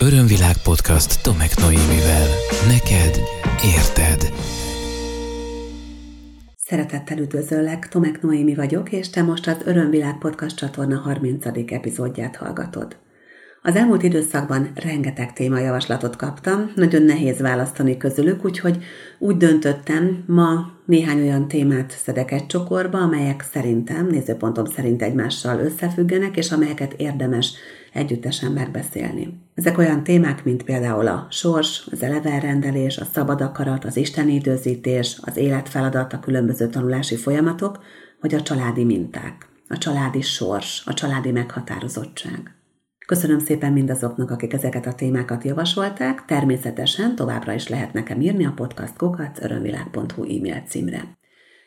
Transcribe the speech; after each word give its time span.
Örömvilág 0.00 0.56
podcast 0.62 1.22
Tomek 1.22 1.56
Noémivel. 1.56 2.26
Neked 2.68 3.20
érted. 3.76 4.32
Szeretettel 6.56 7.18
üdvözöllek, 7.18 7.88
Tomek 7.88 8.22
Noémi 8.22 8.54
vagyok, 8.54 8.92
és 8.92 9.10
te 9.10 9.22
most 9.22 9.46
az 9.46 9.56
Örömvilág 9.64 10.18
podcast 10.18 10.56
csatorna 10.56 10.96
30. 10.96 11.46
epizódját 11.66 12.36
hallgatod. 12.36 12.96
Az 13.62 13.76
elmúlt 13.76 14.02
időszakban 14.02 14.70
rengeteg 14.74 15.32
témajavaslatot 15.32 16.16
kaptam, 16.16 16.72
nagyon 16.74 17.02
nehéz 17.02 17.38
választani 17.38 17.96
közülük, 17.96 18.44
úgyhogy 18.44 18.78
úgy 19.18 19.36
döntöttem, 19.36 20.24
ma 20.26 20.72
néhány 20.84 21.20
olyan 21.20 21.48
témát 21.48 21.90
szedek 22.04 22.30
egy 22.30 22.46
csokorba, 22.46 22.98
amelyek 22.98 23.44
szerintem, 23.52 24.06
nézőpontom 24.06 24.64
szerint 24.64 25.02
egymással 25.02 25.58
összefüggenek, 25.58 26.36
és 26.36 26.50
amelyeket 26.50 26.92
érdemes 26.92 27.52
együttesen 27.92 28.52
megbeszélni. 28.52 29.40
Ezek 29.54 29.78
olyan 29.78 30.04
témák, 30.04 30.44
mint 30.44 30.62
például 30.62 31.06
a 31.06 31.26
sors, 31.30 31.86
az 31.90 32.02
elevenrendelés, 32.02 32.98
a 32.98 33.04
szabad 33.04 33.40
akarat, 33.40 33.84
az 33.84 33.96
isteni 33.96 34.34
időzítés, 34.34 35.18
az 35.20 35.36
életfeladat, 35.36 36.12
a 36.12 36.20
különböző 36.20 36.68
tanulási 36.68 37.16
folyamatok, 37.16 37.78
vagy 38.20 38.34
a 38.34 38.42
családi 38.42 38.84
minták, 38.84 39.48
a 39.68 39.78
családi 39.78 40.20
sors, 40.20 40.82
a 40.86 40.94
családi 40.94 41.30
meghatározottság. 41.30 42.52
Köszönöm 43.06 43.38
szépen 43.38 43.72
mindazoknak, 43.72 44.30
akik 44.30 44.52
ezeket 44.52 44.86
a 44.86 44.94
témákat 44.94 45.44
javasolták. 45.44 46.24
Természetesen 46.24 47.14
továbbra 47.14 47.52
is 47.52 47.68
lehet 47.68 47.92
nekem 47.92 48.20
írni 48.20 48.46
a 48.46 48.52
podcastkokat 48.54 49.38
örömvilág.hu 49.42 50.22
e-mail 50.22 50.62
címre. 50.66 51.18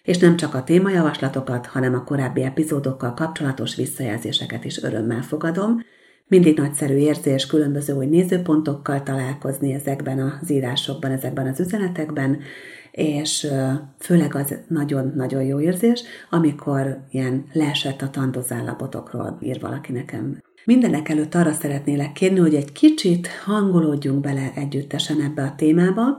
És 0.04 0.18
nem 0.18 0.36
csak 0.36 0.54
a 0.54 0.64
témajavaslatokat, 0.64 1.66
hanem 1.66 1.94
a 1.94 2.04
korábbi 2.04 2.44
epizódokkal 2.44 3.14
kapcsolatos 3.14 3.76
visszajelzéseket 3.76 4.66
is 4.66 4.84
örömmel 4.84 5.22
fogadom. 5.22 5.84
Mindig 6.32 6.58
nagyszerű 6.58 6.96
érzés 6.96 7.46
különböző 7.46 7.94
új 7.94 8.06
nézőpontokkal 8.06 9.04
találkozni 9.04 9.74
ezekben 9.74 10.20
az 10.20 10.52
írásokban, 10.52 11.12
ezekben 11.12 11.48
az 11.48 11.60
üzenetekben, 11.60 12.40
és 12.92 13.48
főleg 14.00 14.36
az 14.36 14.58
nagyon-nagyon 14.68 15.44
jó 15.44 15.60
érzés, 15.60 16.04
amikor 16.30 16.98
ilyen 17.10 17.46
leesett 17.54 18.02
a 18.02 18.10
tandozállapotokról 18.10 19.38
ír 19.42 19.60
valaki 19.60 19.92
nekem. 19.92 20.42
Mindenek 20.66 21.10
előtt 21.10 21.36
arra 21.36 21.52
szeretnélek 21.52 22.12
kérni, 22.12 22.40
hogy 22.40 22.56
egy 22.56 22.72
kicsit 22.72 23.28
hangolódjunk 23.46 24.22
bele 24.22 24.52
együttesen 24.56 25.22
ebbe 25.22 25.44
a 25.44 25.56
témába, 25.56 26.18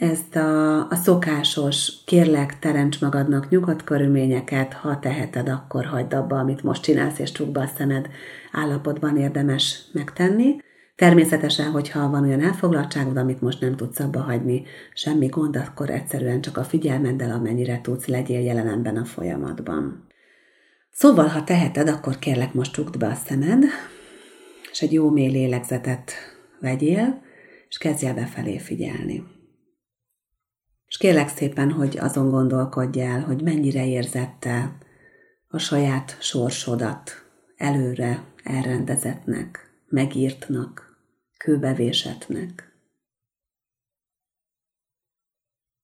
ezt 0.00 0.36
a, 0.36 0.88
a 0.88 0.94
szokásos, 0.94 1.92
kérlek, 2.04 2.58
teremts 2.58 3.00
magadnak 3.00 3.48
nyugodt 3.48 3.84
körülményeket, 3.84 4.72
ha 4.72 4.98
teheted, 4.98 5.48
akkor 5.48 5.84
hagyd 5.84 6.14
abba, 6.14 6.38
amit 6.38 6.62
most 6.62 6.82
csinálsz, 6.82 7.18
és 7.18 7.32
csukd 7.32 7.52
be 7.52 7.60
a 7.60 7.70
szemed 7.76 8.08
állapotban 8.52 9.16
érdemes 9.16 9.84
megtenni. 9.92 10.56
Természetesen, 10.96 11.70
hogyha 11.70 12.10
van 12.10 12.24
olyan 12.24 12.42
elfoglaltságod, 12.42 13.16
amit 13.16 13.40
most 13.40 13.60
nem 13.60 13.76
tudsz 13.76 14.00
abba 14.00 14.20
hagyni, 14.20 14.62
semmi 14.94 15.26
gond, 15.26 15.56
akkor 15.56 15.90
egyszerűen 15.90 16.40
csak 16.40 16.56
a 16.56 16.64
figyelmeddel, 16.64 17.30
amennyire 17.30 17.80
tudsz, 17.80 18.06
legyél 18.06 18.40
jelenemben 18.40 18.96
a 18.96 19.04
folyamatban. 19.04 20.06
Szóval, 20.92 21.26
ha 21.26 21.44
teheted, 21.44 21.88
akkor 21.88 22.18
kérlek 22.18 22.54
most 22.54 22.72
csukd 22.72 22.98
be 22.98 23.06
a 23.06 23.14
szemed, 23.14 23.64
és 24.72 24.82
egy 24.82 24.92
jó 24.92 25.10
mély 25.10 25.30
lélegzetet 25.30 26.12
vegyél, 26.60 27.22
és 27.68 27.78
kezdj 27.78 28.06
el 28.06 28.14
befelé 28.14 28.58
figyelni. 28.58 29.38
És 30.90 30.96
kérlek 30.96 31.28
szépen, 31.28 31.72
hogy 31.72 31.98
azon 31.98 32.30
gondolkodj 32.30 33.00
el, 33.00 33.20
hogy 33.20 33.42
mennyire 33.42 33.86
érzette 33.86 34.78
a 35.48 35.58
saját 35.58 36.16
sorsodat 36.20 37.10
előre 37.56 38.24
elrendezetnek, 38.42 39.70
megírtnak, 39.88 40.98
kőbevésetnek. 41.38 42.72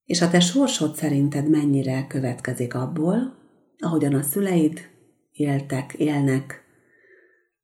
És 0.05 0.21
a 0.21 0.29
te 0.29 0.41
sorsod 0.41 0.95
szerinted 0.95 1.49
mennyire 1.49 2.07
következik 2.07 2.75
abból, 2.75 3.39
ahogyan 3.79 4.15
a 4.15 4.23
szüleid 4.23 4.91
éltek, 5.33 5.93
élnek, 5.93 6.65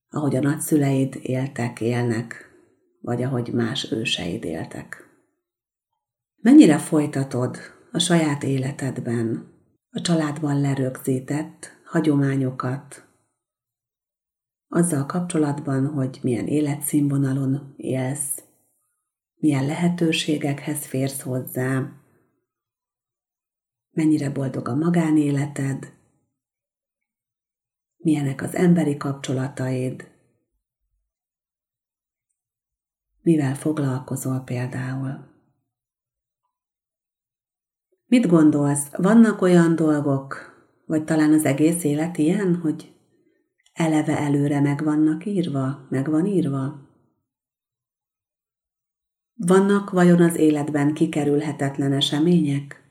ahogy 0.09 0.37
a 0.37 0.41
nagyszüleid 0.41 1.19
éltek, 1.23 1.81
élnek, 1.81 2.51
vagy 3.01 3.23
ahogy 3.23 3.53
más 3.53 3.93
őseid 3.93 4.45
éltek. 4.45 5.12
Mennyire 6.43 6.79
folytatod 6.79 7.57
a 7.93 7.99
saját 7.99 8.43
életedben 8.43 9.53
a 9.91 10.01
családban 10.01 10.61
lerögzített 10.61 11.81
hagyományokat, 11.85 13.09
azzal 14.69 15.07
kapcsolatban, 15.07 15.87
hogy 15.87 16.19
milyen 16.23 16.47
életszínvonalon 16.47 17.75
élsz, 17.77 18.43
milyen 19.35 19.67
lehetőségekhez 19.67 20.87
férsz 20.87 21.21
hozzá, 21.21 21.93
mennyire 23.91 24.31
boldog 24.31 24.69
a 24.69 24.75
magánéleted, 24.75 25.93
milyenek 27.97 28.43
az 28.43 28.55
emberi 28.55 28.97
kapcsolataid, 28.97 30.11
mivel 33.21 33.55
foglalkozol 33.55 34.41
például. 34.41 35.32
Mit 38.13 38.27
gondolsz, 38.27 38.91
vannak 38.91 39.41
olyan 39.41 39.77
dolgok, 39.77 40.37
vagy 40.87 41.05
talán 41.05 41.33
az 41.33 41.45
egész 41.45 41.85
élet 41.85 42.19
ilyen, 42.19 42.57
hogy 42.61 42.95
eleve 43.73 44.19
előre 44.19 44.61
meg 44.61 44.85
vannak 44.85 45.27
írva, 45.27 45.87
meg 45.91 46.11
van 46.11 46.27
írva? 46.27 46.89
Vannak 49.35 49.91
vajon 49.91 50.21
az 50.21 50.37
életben 50.37 50.95
kikerülhetetlen 50.95 51.93
események? 51.93 52.91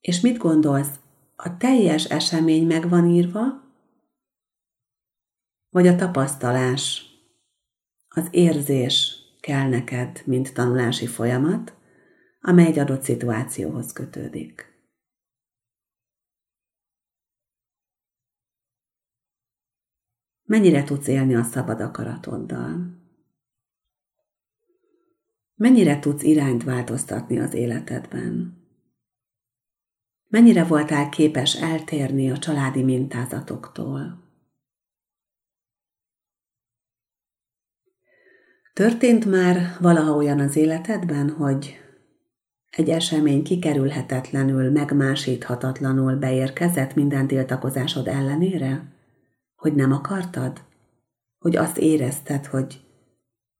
És 0.00 0.20
mit 0.20 0.36
gondolsz, 0.36 1.00
a 1.36 1.56
teljes 1.56 2.04
esemény 2.04 2.66
meg 2.66 2.88
van 2.88 3.06
írva, 3.08 3.42
vagy 5.68 5.86
a 5.86 5.96
tapasztalás, 5.96 7.06
az 8.08 8.28
érzés 8.30 9.23
kell 9.44 9.68
neked, 9.68 10.22
mint 10.26 10.54
tanulási 10.54 11.06
folyamat, 11.06 11.76
amely 12.40 12.66
egy 12.66 12.78
adott 12.78 13.02
szituációhoz 13.02 13.92
kötődik. 13.92 14.72
Mennyire 20.44 20.84
tudsz 20.84 21.06
élni 21.06 21.34
a 21.34 21.42
szabad 21.42 21.80
akaratoddal? 21.80 23.02
Mennyire 25.54 25.98
tudsz 25.98 26.22
irányt 26.22 26.64
változtatni 26.64 27.38
az 27.38 27.54
életedben? 27.54 28.62
Mennyire 30.28 30.64
voltál 30.64 31.08
képes 31.08 31.54
eltérni 31.54 32.30
a 32.30 32.38
családi 32.38 32.82
mintázatoktól? 32.82 34.23
Történt 38.74 39.24
már 39.24 39.76
valaha 39.80 40.16
olyan 40.16 40.40
az 40.40 40.56
életedben, 40.56 41.30
hogy 41.30 41.80
egy 42.70 42.90
esemény 42.90 43.42
kikerülhetetlenül, 43.42 44.70
megmásíthatatlanul 44.70 46.16
beérkezett 46.16 46.94
minden 46.94 47.26
tiltakozásod 47.26 48.06
ellenére? 48.06 48.92
Hogy 49.56 49.74
nem 49.74 49.92
akartad? 49.92 50.60
Hogy 51.38 51.56
azt 51.56 51.78
érezted, 51.78 52.46
hogy 52.46 52.80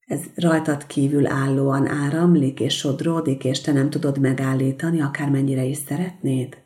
ez 0.01 0.21
rajtad 0.35 0.87
kívül 0.87 1.27
állóan 1.27 1.87
áramlik 1.87 2.61
és 2.61 2.77
sodródik, 2.77 3.45
és 3.45 3.61
te 3.61 3.73
nem 3.73 3.91
tudod 3.91 4.19
megállítani, 4.19 5.01
akármennyire 5.01 5.65
is 5.65 5.77
szeretnéd? 5.77 6.59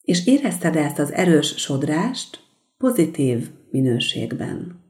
És 0.00 0.26
érezted 0.26 0.76
ezt 0.76 0.98
az 0.98 1.12
erős 1.12 1.46
sodrást 1.46 2.44
pozitív 2.76 3.50
minőségben. 3.70 4.84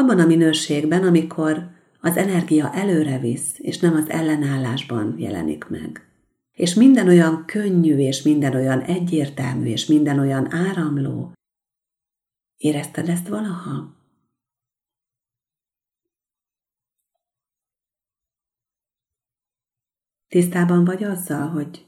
Abban 0.00 0.18
a 0.18 0.26
minőségben, 0.26 1.02
amikor 1.02 1.70
az 2.00 2.16
energia 2.16 2.72
előre 2.72 3.18
visz, 3.18 3.58
és 3.58 3.78
nem 3.78 3.94
az 3.94 4.08
ellenállásban 4.08 5.18
jelenik 5.18 5.64
meg. 5.64 6.08
És 6.52 6.74
minden 6.74 7.08
olyan 7.08 7.44
könnyű, 7.46 7.96
és 7.96 8.22
minden 8.22 8.54
olyan 8.54 8.80
egyértelmű, 8.80 9.66
és 9.66 9.86
minden 9.86 10.18
olyan 10.18 10.52
áramló. 10.52 11.32
Érezted 12.56 13.08
ezt 13.08 13.28
valaha? 13.28 13.96
Tisztában 20.28 20.84
vagy 20.84 21.04
azzal, 21.04 21.48
hogy 21.48 21.86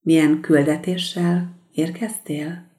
milyen 0.00 0.40
küldetéssel 0.40 1.58
érkeztél? 1.72 2.70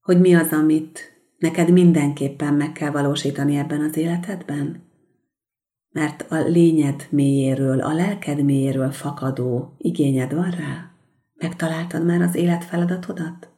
Hogy 0.00 0.20
mi 0.20 0.34
az, 0.34 0.52
amit 0.52 1.15
neked 1.38 1.70
mindenképpen 1.70 2.54
meg 2.54 2.72
kell 2.72 2.90
valósítani 2.90 3.56
ebben 3.56 3.80
az 3.80 3.96
életedben? 3.96 4.84
Mert 5.88 6.30
a 6.30 6.48
lényed 6.48 7.06
mélyéről, 7.10 7.80
a 7.80 7.92
lelked 7.92 8.44
mélyéről 8.44 8.90
fakadó 8.90 9.74
igényed 9.78 10.34
van 10.34 10.50
rá? 10.50 10.90
Megtaláltad 11.34 12.04
már 12.04 12.20
az 12.20 12.34
élet 12.34 12.64
feladatodat? 12.64 13.50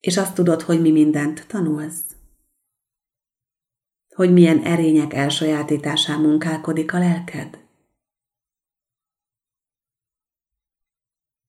És 0.00 0.16
azt 0.16 0.34
tudod, 0.34 0.62
hogy 0.62 0.80
mi 0.80 0.90
mindent 0.90 1.46
tanulsz? 1.46 2.16
Hogy 4.14 4.32
milyen 4.32 4.62
erények 4.62 5.12
elsajátításán 5.12 6.20
munkálkodik 6.20 6.92
a 6.92 6.98
lelked? 6.98 7.65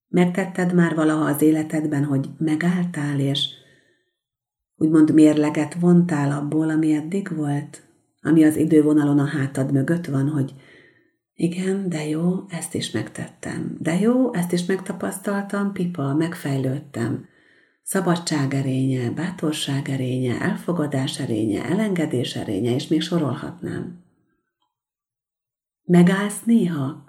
Megtetted 0.07 0.73
már 0.73 0.95
valaha 0.95 1.25
az 1.25 1.41
életedben, 1.41 2.03
hogy 2.03 2.29
megálltál, 2.37 3.19
és 3.19 3.47
úgymond 4.75 5.13
mérleget 5.13 5.73
vontál 5.73 6.31
abból, 6.31 6.69
ami 6.69 6.93
eddig 6.93 7.35
volt? 7.35 7.81
Ami 8.21 8.43
az 8.43 8.55
idővonalon 8.55 9.19
a 9.19 9.25
hátad 9.25 9.71
mögött 9.71 10.05
van, 10.05 10.29
hogy 10.29 10.53
igen, 11.39 11.89
de 11.89 12.07
jó, 12.07 12.45
ezt 12.49 12.73
is 12.73 12.91
megtettem. 12.91 13.75
De 13.79 13.99
jó, 13.99 14.33
ezt 14.33 14.51
is 14.51 14.65
megtapasztaltam, 14.65 15.73
pipa, 15.73 16.13
megfejlődtem. 16.13 17.25
Szabadság 17.83 18.53
erénye, 18.53 19.09
bátorság 19.09 19.89
erénye, 19.89 20.41
elfogadás 20.41 21.19
erénye, 21.19 21.65
elengedés 21.65 22.35
erénye, 22.35 22.73
és 22.73 22.87
még 22.87 23.01
sorolhatnám. 23.01 24.03
Megállsz 25.83 26.43
néha? 26.43 27.03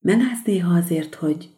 Megállsz 0.00 0.44
néha 0.44 0.74
azért, 0.74 1.14
hogy 1.14 1.54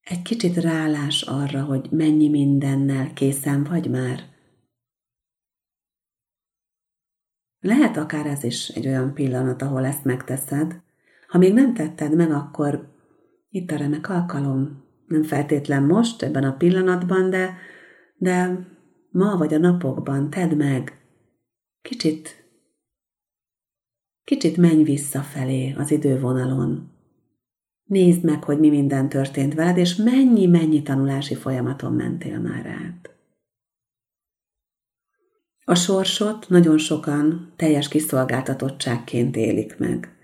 egy 0.00 0.22
kicsit 0.22 0.56
rálás 0.56 1.22
arra, 1.22 1.64
hogy 1.64 1.88
mennyi 1.90 2.28
mindennel 2.28 3.12
készen 3.12 3.64
vagy 3.64 3.90
már? 3.90 4.30
Lehet 7.60 7.96
akár 7.96 8.26
ez 8.26 8.44
is 8.44 8.68
egy 8.68 8.86
olyan 8.86 9.14
pillanat, 9.14 9.62
ahol 9.62 9.84
ezt 9.84 10.04
megteszed. 10.04 10.80
Ha 11.28 11.38
még 11.38 11.52
nem 11.52 11.74
tetted 11.74 12.16
meg, 12.16 12.30
akkor 12.30 12.94
itt 13.48 13.70
a 13.70 13.76
remek 13.76 14.08
alkalom. 14.08 14.84
Nem 15.06 15.22
feltétlen 15.22 15.82
most, 15.82 16.22
ebben 16.22 16.44
a 16.44 16.56
pillanatban, 16.56 17.30
de, 17.30 17.56
de 18.16 18.66
ma 19.10 19.36
vagy 19.36 19.54
a 19.54 19.58
napokban 19.58 20.30
tedd 20.30 20.56
meg. 20.56 21.06
Kicsit, 21.82 22.44
kicsit 24.24 24.56
menj 24.56 24.82
visszafelé 24.82 25.72
az 25.72 25.90
idővonalon. 25.90 26.91
Nézd 27.92 28.24
meg, 28.24 28.44
hogy 28.44 28.58
mi 28.58 28.68
minden 28.68 29.08
történt 29.08 29.54
veled, 29.54 29.76
és 29.76 29.94
mennyi-mennyi 29.94 30.82
tanulási 30.82 31.34
folyamaton 31.34 31.92
mentél 31.92 32.38
már 32.38 32.66
át. 32.66 33.10
A 35.64 35.74
sorsot 35.74 36.48
nagyon 36.48 36.78
sokan 36.78 37.52
teljes 37.56 37.88
kiszolgáltatottságként 37.88 39.36
élik 39.36 39.78
meg. 39.78 40.16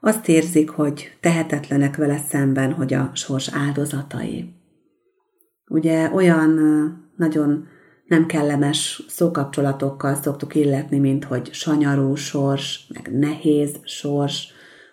Azt 0.00 0.28
érzik, 0.28 0.68
hogy 0.68 1.16
tehetetlenek 1.20 1.96
vele 1.96 2.18
szemben, 2.18 2.72
hogy 2.72 2.94
a 2.94 3.10
sors 3.14 3.48
áldozatai. 3.52 4.54
Ugye 5.66 6.10
olyan 6.12 6.50
nagyon 7.16 7.66
nem 8.06 8.26
kellemes 8.26 9.02
szókapcsolatokkal 9.08 10.14
szoktuk 10.14 10.54
illetni, 10.54 10.98
mint 10.98 11.24
hogy 11.24 11.52
sanyarú 11.52 12.14
sors, 12.14 12.86
meg 12.94 13.18
nehéz 13.18 13.80
sors. 13.84 14.52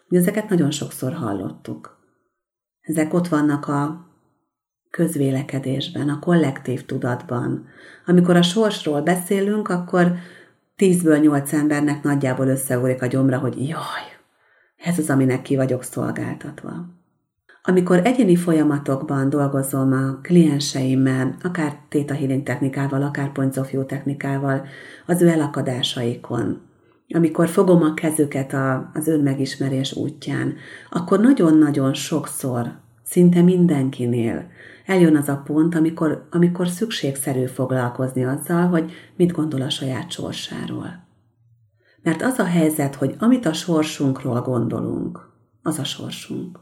Ugye 0.09 0.19
ezeket 0.19 0.49
nagyon 0.49 0.71
sokszor 0.71 1.13
hallottuk. 1.13 1.96
Ezek 2.87 3.13
ott 3.13 3.27
vannak 3.27 3.67
a 3.67 4.05
közvélekedésben, 4.89 6.09
a 6.09 6.19
kollektív 6.19 6.85
tudatban. 6.85 7.67
Amikor 8.05 8.35
a 8.35 8.41
sorsról 8.41 9.01
beszélünk, 9.01 9.69
akkor 9.69 10.13
tízből 10.75 11.17
nyolc 11.17 11.53
embernek 11.53 12.03
nagyjából 12.03 12.47
összeúrik 12.47 13.01
a 13.01 13.05
gyomra, 13.05 13.37
hogy 13.37 13.67
jaj, 13.67 14.17
ez 14.77 14.97
az, 14.97 15.09
aminek 15.09 15.41
ki 15.41 15.55
vagyok 15.55 15.83
szolgáltatva. 15.83 16.85
Amikor 17.63 18.01
egyéni 18.03 18.35
folyamatokban 18.35 19.29
dolgozom 19.29 19.91
a 19.91 20.19
klienseimmel, 20.21 21.35
akár 21.43 21.77
Theta 21.89 22.13
Healing 22.13 22.43
technikával, 22.43 23.01
akár 23.01 23.31
Points 23.31 23.57
of 23.57 23.71
View 23.71 23.85
technikával, 23.85 24.67
az 25.05 25.21
ő 25.21 25.27
elakadásaikon, 25.27 26.61
amikor 27.13 27.47
fogom 27.47 27.81
a 27.81 27.93
kezüket 27.93 28.53
a, 28.53 28.91
az 28.93 29.07
önmegismerés 29.07 29.93
útján, 29.93 30.55
akkor 30.89 31.19
nagyon-nagyon 31.19 31.93
sokszor, 31.93 32.71
szinte 33.03 33.41
mindenkinél 33.41 34.49
eljön 34.87 35.15
az 35.15 35.29
a 35.29 35.41
pont, 35.45 35.75
amikor, 35.75 36.27
amikor 36.31 36.67
szükségszerű 36.67 37.45
foglalkozni 37.45 38.23
azzal, 38.23 38.67
hogy 38.67 38.91
mit 39.15 39.31
gondol 39.31 39.61
a 39.61 39.69
saját 39.69 40.11
sorsáról. 40.11 41.05
Mert 42.01 42.21
az 42.21 42.39
a 42.39 42.45
helyzet, 42.45 42.95
hogy 42.95 43.15
amit 43.19 43.45
a 43.45 43.53
sorsunkról 43.53 44.41
gondolunk, 44.41 45.29
az 45.63 45.79
a 45.79 45.83
sorsunk. 45.83 46.59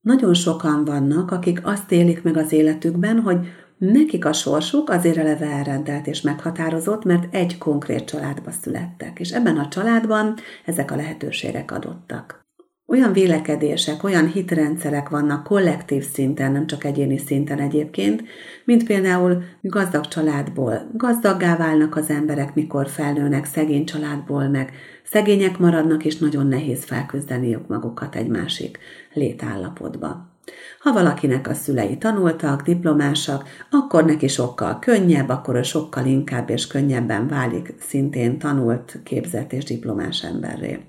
Nagyon 0.00 0.34
sokan 0.34 0.84
vannak, 0.84 1.30
akik 1.30 1.66
azt 1.66 1.92
élik 1.92 2.22
meg 2.22 2.36
az 2.36 2.52
életükben, 2.52 3.20
hogy 3.20 3.46
nekik 3.78 4.24
a 4.24 4.32
sorsuk 4.32 4.90
azért 4.90 5.16
eleve 5.16 5.46
elrendelt 5.46 6.06
és 6.06 6.20
meghatározott, 6.20 7.04
mert 7.04 7.34
egy 7.34 7.58
konkrét 7.58 8.04
családba 8.04 8.50
születtek, 8.50 9.20
és 9.20 9.30
ebben 9.30 9.56
a 9.56 9.68
családban 9.68 10.34
ezek 10.64 10.90
a 10.90 10.96
lehetőségek 10.96 11.70
adottak. 11.70 12.42
Olyan 12.86 13.12
vélekedések, 13.12 14.04
olyan 14.04 14.26
hitrendszerek 14.26 15.08
vannak 15.08 15.44
kollektív 15.44 16.04
szinten, 16.04 16.52
nem 16.52 16.66
csak 16.66 16.84
egyéni 16.84 17.18
szinten 17.18 17.58
egyébként, 17.58 18.22
mint 18.64 18.84
például 18.84 19.42
gazdag 19.60 20.08
családból. 20.08 20.90
Gazdaggá 20.92 21.56
válnak 21.56 21.96
az 21.96 22.10
emberek, 22.10 22.54
mikor 22.54 22.88
felnőnek 22.88 23.44
szegény 23.44 23.84
családból, 23.84 24.48
meg 24.48 24.72
szegények 25.04 25.58
maradnak, 25.58 26.04
és 26.04 26.16
nagyon 26.16 26.46
nehéz 26.46 26.84
felküzdeniük 26.84 27.66
magukat 27.68 28.16
egy 28.16 28.28
másik 28.28 28.78
létállapotba. 29.12 30.33
Ha 30.78 30.92
valakinek 30.92 31.48
a 31.48 31.54
szülei 31.54 31.98
tanultak, 31.98 32.62
diplomásak, 32.62 33.48
akkor 33.70 34.04
neki 34.04 34.28
sokkal 34.28 34.78
könnyebb, 34.78 35.28
akkor 35.28 35.54
ő 35.54 35.62
sokkal 35.62 36.06
inkább 36.06 36.50
és 36.50 36.66
könnyebben 36.66 37.28
válik 37.28 37.74
szintén 37.80 38.38
tanult, 38.38 39.00
képzett 39.04 39.52
és 39.52 39.64
diplomás 39.64 40.22
emberré. 40.22 40.80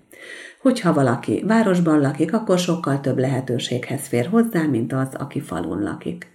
Hogyha 0.62 0.94
valaki 0.94 1.44
városban 1.48 2.00
lakik, 2.00 2.34
akkor 2.34 2.60
sokkal 2.60 3.00
több 3.00 3.18
lehetőséghez 3.18 4.08
fér 4.08 4.28
hozzá, 4.28 4.62
mint 4.64 4.94
az, 4.94 5.08
aki 5.14 5.40
falun 5.40 5.84
lakik. 5.84 6.28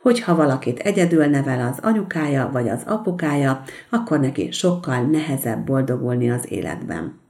Hogyha 0.00 0.34
valakit 0.34 0.78
egyedül 0.78 1.24
nevel 1.24 1.68
az 1.68 1.78
anyukája 1.82 2.50
vagy 2.52 2.68
az 2.68 2.82
apukája, 2.86 3.62
akkor 3.90 4.20
neki 4.20 4.50
sokkal 4.50 5.00
nehezebb 5.00 5.66
boldogulni 5.66 6.30
az 6.30 6.52
életben. 6.52 7.20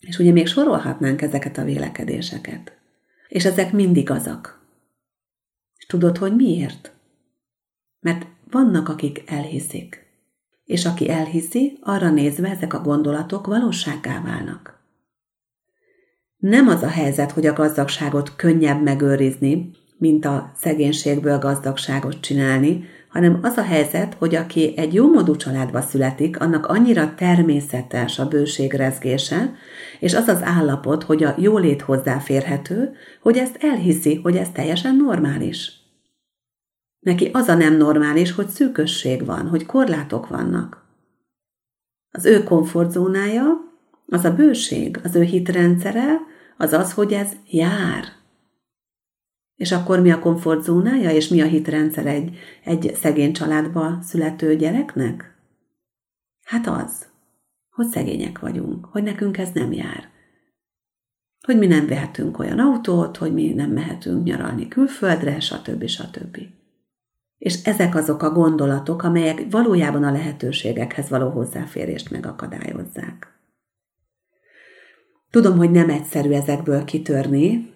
És 0.00 0.18
ugye 0.18 0.32
még 0.32 0.46
sorolhatnánk 0.46 1.22
ezeket 1.22 1.58
a 1.58 1.64
vélekedéseket. 1.64 2.72
És 3.28 3.44
ezek 3.44 3.72
mind 3.72 3.96
igazak. 3.96 4.65
Tudod, 5.86 6.16
hogy 6.16 6.36
miért? 6.36 6.92
Mert 8.00 8.26
vannak, 8.50 8.88
akik 8.88 9.22
elhiszik. 9.26 10.04
És 10.64 10.84
aki 10.84 11.10
elhiszi, 11.10 11.78
arra 11.80 12.10
nézve 12.10 12.48
ezek 12.48 12.74
a 12.74 12.80
gondolatok 12.80 13.46
valósággá 13.46 14.22
válnak. 14.22 14.80
Nem 16.36 16.68
az 16.68 16.82
a 16.82 16.88
helyzet, 16.88 17.30
hogy 17.30 17.46
a 17.46 17.52
gazdagságot 17.52 18.36
könnyebb 18.36 18.82
megőrizni, 18.82 19.70
mint 19.98 20.24
a 20.24 20.52
szegénységből 20.56 21.38
gazdagságot 21.38 22.20
csinálni, 22.20 22.84
hanem 23.08 23.38
az 23.42 23.56
a 23.56 23.62
helyzet, 23.62 24.14
hogy 24.14 24.34
aki 24.34 24.74
egy 24.76 24.94
jó 24.94 25.12
módú 25.12 25.36
családba 25.36 25.80
születik, 25.80 26.40
annak 26.40 26.66
annyira 26.66 27.14
természetes 27.14 28.18
a 28.18 28.28
bőség 28.28 28.72
rezgése, 28.72 29.54
és 30.00 30.14
az 30.14 30.28
az 30.28 30.42
állapot, 30.42 31.02
hogy 31.02 31.24
a 31.24 31.34
jólét 31.38 31.82
hozzáférhető, 31.82 32.92
hogy 33.22 33.36
ezt 33.36 33.56
elhiszi, 33.60 34.20
hogy 34.22 34.36
ez 34.36 34.48
teljesen 34.52 34.96
normális. 34.96 35.72
Neki 37.00 37.30
az 37.32 37.48
a 37.48 37.54
nem 37.54 37.76
normális, 37.76 38.32
hogy 38.32 38.48
szűkösség 38.48 39.24
van, 39.24 39.48
hogy 39.48 39.66
korlátok 39.66 40.28
vannak. 40.28 40.84
Az 42.10 42.24
ő 42.24 42.42
komfortzónája, 42.42 43.66
az 44.06 44.24
a 44.24 44.34
bőség, 44.34 45.00
az 45.04 45.14
ő 45.14 45.22
hitrendszere, 45.22 46.16
az 46.56 46.72
az, 46.72 46.92
hogy 46.92 47.12
ez 47.12 47.28
jár. 47.50 48.04
És 49.56 49.72
akkor 49.72 50.00
mi 50.00 50.10
a 50.10 50.18
komfortzónája, 50.18 51.10
és 51.10 51.28
mi 51.28 51.40
a 51.40 51.46
hitrendszer 51.46 52.06
egy, 52.06 52.36
egy 52.64 52.94
szegény 52.94 53.32
családba 53.32 53.98
születő 54.02 54.56
gyereknek? 54.56 55.34
Hát 56.44 56.66
az, 56.66 57.06
hogy 57.70 57.86
szegények 57.86 58.38
vagyunk, 58.38 58.84
hogy 58.84 59.02
nekünk 59.02 59.38
ez 59.38 59.48
nem 59.52 59.72
jár. 59.72 60.08
Hogy 61.40 61.58
mi 61.58 61.66
nem 61.66 61.86
vehetünk 61.86 62.38
olyan 62.38 62.58
autót, 62.58 63.16
hogy 63.16 63.32
mi 63.32 63.52
nem 63.52 63.70
mehetünk 63.70 64.24
nyaralni 64.24 64.68
külföldre, 64.68 65.40
stb. 65.40 65.86
stb. 65.86 66.38
És 67.38 67.62
ezek 67.62 67.94
azok 67.94 68.22
a 68.22 68.30
gondolatok, 68.30 69.02
amelyek 69.02 69.46
valójában 69.50 70.04
a 70.04 70.12
lehetőségekhez 70.12 71.08
való 71.08 71.30
hozzáférést 71.30 72.10
megakadályozzák. 72.10 73.34
Tudom, 75.30 75.56
hogy 75.56 75.70
nem 75.70 75.90
egyszerű 75.90 76.30
ezekből 76.30 76.84
kitörni, 76.84 77.74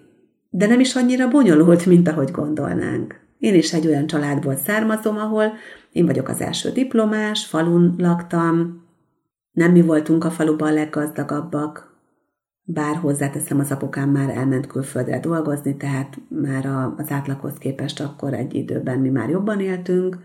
de 0.50 0.66
nem 0.66 0.80
is 0.80 0.94
annyira 0.94 1.28
bonyolult, 1.28 1.86
mint 1.86 2.08
ahogy 2.08 2.30
gondolnánk. 2.30 3.20
Én 3.38 3.54
is 3.54 3.72
egy 3.72 3.86
olyan 3.86 4.06
családból 4.06 4.56
származom, 4.56 5.16
ahol 5.16 5.52
én 5.92 6.06
vagyok 6.06 6.28
az 6.28 6.40
első 6.40 6.70
diplomás, 6.70 7.46
falun 7.46 7.94
laktam, 7.98 8.84
nem 9.50 9.72
mi 9.72 9.82
voltunk 9.82 10.24
a 10.24 10.30
faluban 10.30 10.72
leggazdagabbak. 10.72 11.88
bár 12.62 12.96
hozzáteszem, 12.96 13.58
az 13.58 13.70
apukám 13.70 14.10
már 14.10 14.30
elment 14.30 14.66
külföldre 14.66 15.20
dolgozni, 15.20 15.76
tehát 15.76 16.18
már 16.28 16.66
az 16.96 17.10
átlaghoz 17.10 17.54
képest 17.58 18.00
akkor 18.00 18.34
egy 18.34 18.54
időben 18.54 18.98
mi 18.98 19.08
már 19.08 19.28
jobban 19.28 19.60
éltünk. 19.60 20.18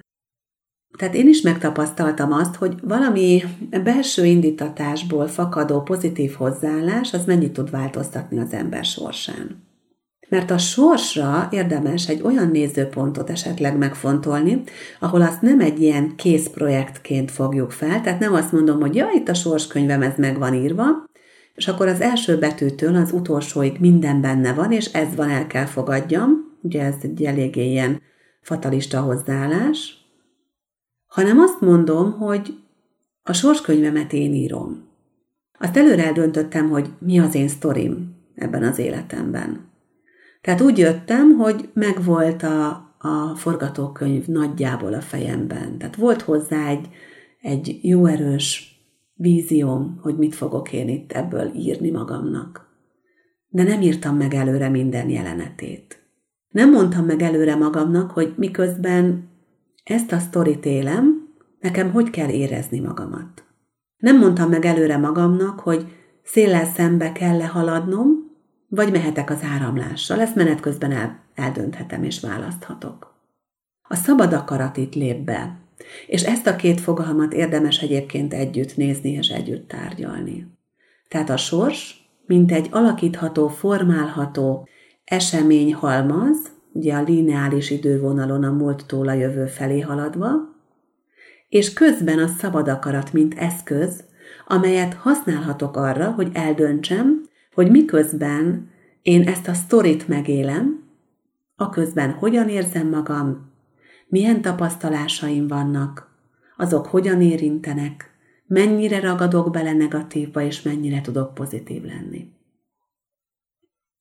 Tehát 0.97 1.15
én 1.15 1.27
is 1.27 1.41
megtapasztaltam 1.41 2.31
azt, 2.31 2.55
hogy 2.55 2.79
valami 2.81 3.43
belső 3.83 4.25
indítatásból 4.25 5.27
fakadó 5.27 5.81
pozitív 5.81 6.33
hozzáállás, 6.33 7.13
az 7.13 7.25
mennyit 7.25 7.53
tud 7.53 7.69
változtatni 7.69 8.39
az 8.39 8.53
ember 8.53 8.85
sorsán. 8.85 9.64
Mert 10.29 10.51
a 10.51 10.57
sorsra 10.57 11.47
érdemes 11.51 12.09
egy 12.09 12.21
olyan 12.21 12.47
nézőpontot 12.47 13.29
esetleg 13.29 13.77
megfontolni, 13.77 14.63
ahol 14.99 15.21
azt 15.21 15.41
nem 15.41 15.59
egy 15.59 15.81
ilyen 15.81 16.15
kész 16.15 16.47
projektként 16.47 17.31
fogjuk 17.31 17.71
fel, 17.71 18.01
tehát 18.01 18.19
nem 18.19 18.33
azt 18.33 18.51
mondom, 18.51 18.79
hogy 18.79 18.95
ja, 18.95 19.07
itt 19.13 19.29
a 19.29 19.33
sorskönyvem, 19.33 20.01
ez 20.01 20.13
meg 20.17 20.37
van 20.37 20.53
írva, 20.53 20.85
és 21.55 21.67
akkor 21.67 21.87
az 21.87 22.01
első 22.01 22.37
betűtől 22.37 22.95
az 22.95 23.11
utolsóig 23.11 23.79
minden 23.79 24.21
benne 24.21 24.53
van, 24.53 24.71
és 24.71 24.85
ez 24.85 25.15
van, 25.15 25.29
el 25.29 25.47
kell 25.47 25.65
fogadjam, 25.65 26.57
ugye 26.61 26.83
ez 26.83 26.95
egy 27.01 27.23
eléggé 27.23 27.69
ilyen 27.69 28.01
fatalista 28.41 28.99
hozzáállás, 28.99 30.05
hanem 31.05 31.39
azt 31.39 31.61
mondom, 31.61 32.11
hogy 32.11 32.53
a 33.23 33.33
sorskönyvemet 33.33 34.13
én 34.13 34.33
írom. 34.33 34.87
Azt 35.59 35.77
előre 35.77 36.05
eldöntöttem, 36.05 36.69
hogy 36.69 36.89
mi 36.99 37.19
az 37.19 37.35
én 37.35 37.47
sztorim 37.47 38.15
ebben 38.35 38.63
az 38.63 38.77
életemben. 38.77 39.73
Tehát 40.45 40.61
úgy 40.61 40.77
jöttem, 40.77 41.37
hogy 41.37 41.69
megvolt 41.73 42.43
a, 42.43 42.67
a 42.97 43.35
forgatókönyv 43.35 44.25
nagyjából 44.25 44.93
a 44.93 45.01
fejemben. 45.01 45.77
Tehát 45.77 45.95
volt 45.95 46.21
hozzá 46.21 46.67
egy, 46.67 46.89
egy 47.41 47.79
jó 47.81 48.05
erős 48.05 48.79
vízióm, 49.13 49.99
hogy 50.01 50.17
mit 50.17 50.35
fogok 50.35 50.73
én 50.73 50.89
itt 50.89 51.11
ebből 51.11 51.51
írni 51.55 51.91
magamnak. 51.91 52.69
De 53.47 53.63
nem 53.63 53.81
írtam 53.81 54.17
meg 54.17 54.33
előre 54.33 54.69
minden 54.69 55.09
jelenetét. 55.09 56.03
Nem 56.49 56.71
mondtam 56.71 57.05
meg 57.05 57.21
előre 57.21 57.55
magamnak, 57.55 58.11
hogy 58.11 58.33
miközben 58.37 59.29
ezt 59.83 60.11
a 60.11 60.19
sztorit 60.19 60.65
élem, 60.65 61.27
nekem 61.59 61.91
hogy 61.91 62.09
kell 62.09 62.29
érezni 62.29 62.79
magamat. 62.79 63.43
Nem 63.97 64.17
mondtam 64.17 64.49
meg 64.49 64.65
előre 64.65 64.97
magamnak, 64.97 65.59
hogy 65.59 65.85
széllel 66.23 66.65
szembe 66.65 67.11
kell-e 67.11 67.47
haladnom, 67.47 68.24
vagy 68.75 68.91
mehetek 68.91 69.29
az 69.29 69.39
áramlással, 69.43 70.21
ezt 70.21 70.35
menet 70.35 70.59
közben 70.59 70.91
el, 70.91 71.19
eldönthetem 71.35 72.03
és 72.03 72.19
választhatok. 72.19 73.13
A 73.87 73.95
szabad 73.95 74.33
akarat 74.33 74.77
itt 74.77 74.95
lép 74.95 75.17
be, 75.17 75.57
és 76.07 76.23
ezt 76.23 76.47
a 76.47 76.55
két 76.55 76.81
fogalmat 76.81 77.33
érdemes 77.33 77.79
egyébként 77.79 78.33
együtt 78.33 78.75
nézni 78.75 79.09
és 79.11 79.27
együtt 79.27 79.67
tárgyalni. 79.67 80.47
Tehát 81.07 81.29
a 81.29 81.37
sors, 81.37 82.09
mint 82.25 82.51
egy 82.51 82.67
alakítható, 82.71 83.47
formálható 83.47 84.67
esemény 85.03 85.73
halmaz, 85.73 86.37
ugye 86.71 86.93
a 86.93 87.03
lineáris 87.03 87.69
idővonalon 87.69 88.43
a 88.43 88.51
múlttól 88.51 89.07
a 89.07 89.13
jövő 89.13 89.45
felé 89.45 89.79
haladva, 89.79 90.53
és 91.49 91.73
közben 91.73 92.19
a 92.19 92.27
szabad 92.27 92.67
akarat, 92.67 93.13
mint 93.13 93.33
eszköz, 93.37 94.03
amelyet 94.47 94.93
használhatok 94.93 95.77
arra, 95.77 96.11
hogy 96.11 96.29
eldöntsem, 96.33 97.24
hogy 97.55 97.71
miközben 97.71 98.69
én 99.01 99.27
ezt 99.27 99.47
a 99.47 99.53
sztorit 99.53 100.07
megélem, 100.07 100.83
aközben 101.55 102.11
hogyan 102.11 102.49
érzem 102.49 102.89
magam, 102.89 103.51
milyen 104.07 104.41
tapasztalásaim 104.41 105.47
vannak, 105.47 106.13
azok 106.57 106.85
hogyan 106.85 107.21
érintenek, 107.21 108.13
mennyire 108.47 108.99
ragadok 108.99 109.51
bele 109.51 109.73
negatívba, 109.73 110.41
és 110.41 110.61
mennyire 110.61 111.01
tudok 111.01 111.33
pozitív 111.33 111.83
lenni. 111.83 112.33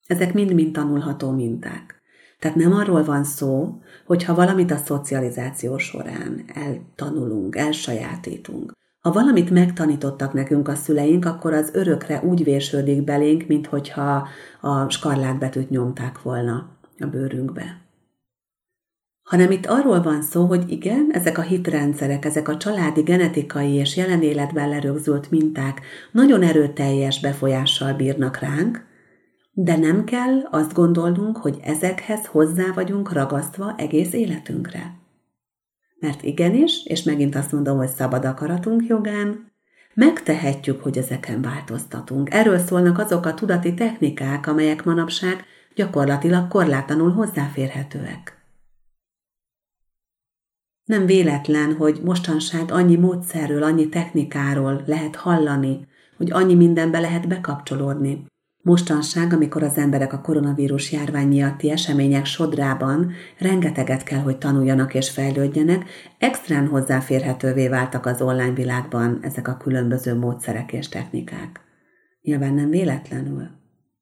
Ezek 0.06 0.34
mind-mind 0.34 0.72
tanulható 0.72 1.30
minták. 1.30 2.02
Tehát 2.38 2.56
nem 2.56 2.72
arról 2.72 3.04
van 3.04 3.24
szó, 3.24 3.82
hogy 4.06 4.24
ha 4.24 4.34
valamit 4.34 4.70
a 4.70 4.76
szocializáció 4.76 5.78
során 5.78 6.44
eltanulunk, 6.54 7.56
elsajátítunk, 7.56 8.72
ha 9.04 9.12
valamit 9.12 9.50
megtanítottak 9.50 10.32
nekünk 10.32 10.68
a 10.68 10.74
szüleink, 10.74 11.24
akkor 11.24 11.52
az 11.52 11.70
örökre 11.72 12.22
úgy 12.22 12.44
vésődik 12.44 13.04
belénk, 13.04 13.46
mint 13.46 13.66
hogyha 13.66 14.28
a 14.60 14.88
skarlátbetűt 14.88 15.70
nyomták 15.70 16.22
volna 16.22 16.68
a 16.98 17.06
bőrünkbe. 17.06 17.80
Hanem 19.22 19.50
itt 19.50 19.66
arról 19.66 20.02
van 20.02 20.22
szó, 20.22 20.46
hogy 20.46 20.70
igen, 20.70 21.08
ezek 21.12 21.38
a 21.38 21.42
hitrendszerek, 21.42 22.24
ezek 22.24 22.48
a 22.48 22.56
családi 22.56 23.02
genetikai 23.02 23.72
és 23.72 23.96
jelen 23.96 24.22
életben 24.22 24.68
lerögzült 24.68 25.30
minták 25.30 25.80
nagyon 26.12 26.42
erőteljes 26.42 27.20
befolyással 27.20 27.92
bírnak 27.92 28.38
ránk, 28.38 28.84
de 29.52 29.76
nem 29.76 30.04
kell 30.04 30.40
azt 30.50 30.74
gondolnunk, 30.74 31.36
hogy 31.36 31.58
ezekhez 31.62 32.26
hozzá 32.26 32.72
vagyunk 32.74 33.12
ragasztva 33.12 33.74
egész 33.76 34.12
életünkre. 34.12 35.03
Mert 35.98 36.22
igenis, 36.22 36.84
és 36.84 37.02
megint 37.02 37.34
azt 37.34 37.52
mondom, 37.52 37.76
hogy 37.76 37.88
szabad 37.88 38.24
akaratunk 38.24 38.86
jogán, 38.86 39.52
megtehetjük, 39.94 40.82
hogy 40.82 40.98
ezeken 40.98 41.42
változtatunk. 41.42 42.34
Erről 42.34 42.58
szólnak 42.58 42.98
azok 42.98 43.26
a 43.26 43.34
tudati 43.34 43.74
technikák, 43.74 44.46
amelyek 44.46 44.84
manapság 44.84 45.44
gyakorlatilag 45.74 46.48
korlátlanul 46.48 47.12
hozzáférhetőek. 47.12 48.38
Nem 50.84 51.06
véletlen, 51.06 51.74
hogy 51.74 52.00
mostanság 52.02 52.72
annyi 52.72 52.96
módszerről, 52.96 53.62
annyi 53.62 53.88
technikáról 53.88 54.82
lehet 54.86 55.16
hallani, 55.16 55.86
hogy 56.16 56.30
annyi 56.30 56.54
mindenbe 56.54 57.00
lehet 57.00 57.28
bekapcsolódni. 57.28 58.26
Mostanság, 58.64 59.32
amikor 59.32 59.62
az 59.62 59.76
emberek 59.76 60.12
a 60.12 60.20
koronavírus 60.20 60.92
járvány 60.92 61.28
miatti 61.28 61.70
események 61.70 62.24
sodrában 62.24 63.12
rengeteget 63.38 64.02
kell, 64.02 64.18
hogy 64.18 64.38
tanuljanak 64.38 64.94
és 64.94 65.10
fejlődjenek, 65.10 65.84
extrán 66.18 66.66
hozzáférhetővé 66.66 67.68
váltak 67.68 68.06
az 68.06 68.20
online 68.20 68.52
világban 68.52 69.18
ezek 69.22 69.48
a 69.48 69.56
különböző 69.56 70.14
módszerek 70.14 70.72
és 70.72 70.88
technikák. 70.88 71.60
Nyilván 72.22 72.54
nem 72.54 72.70
véletlenül. 72.70 73.48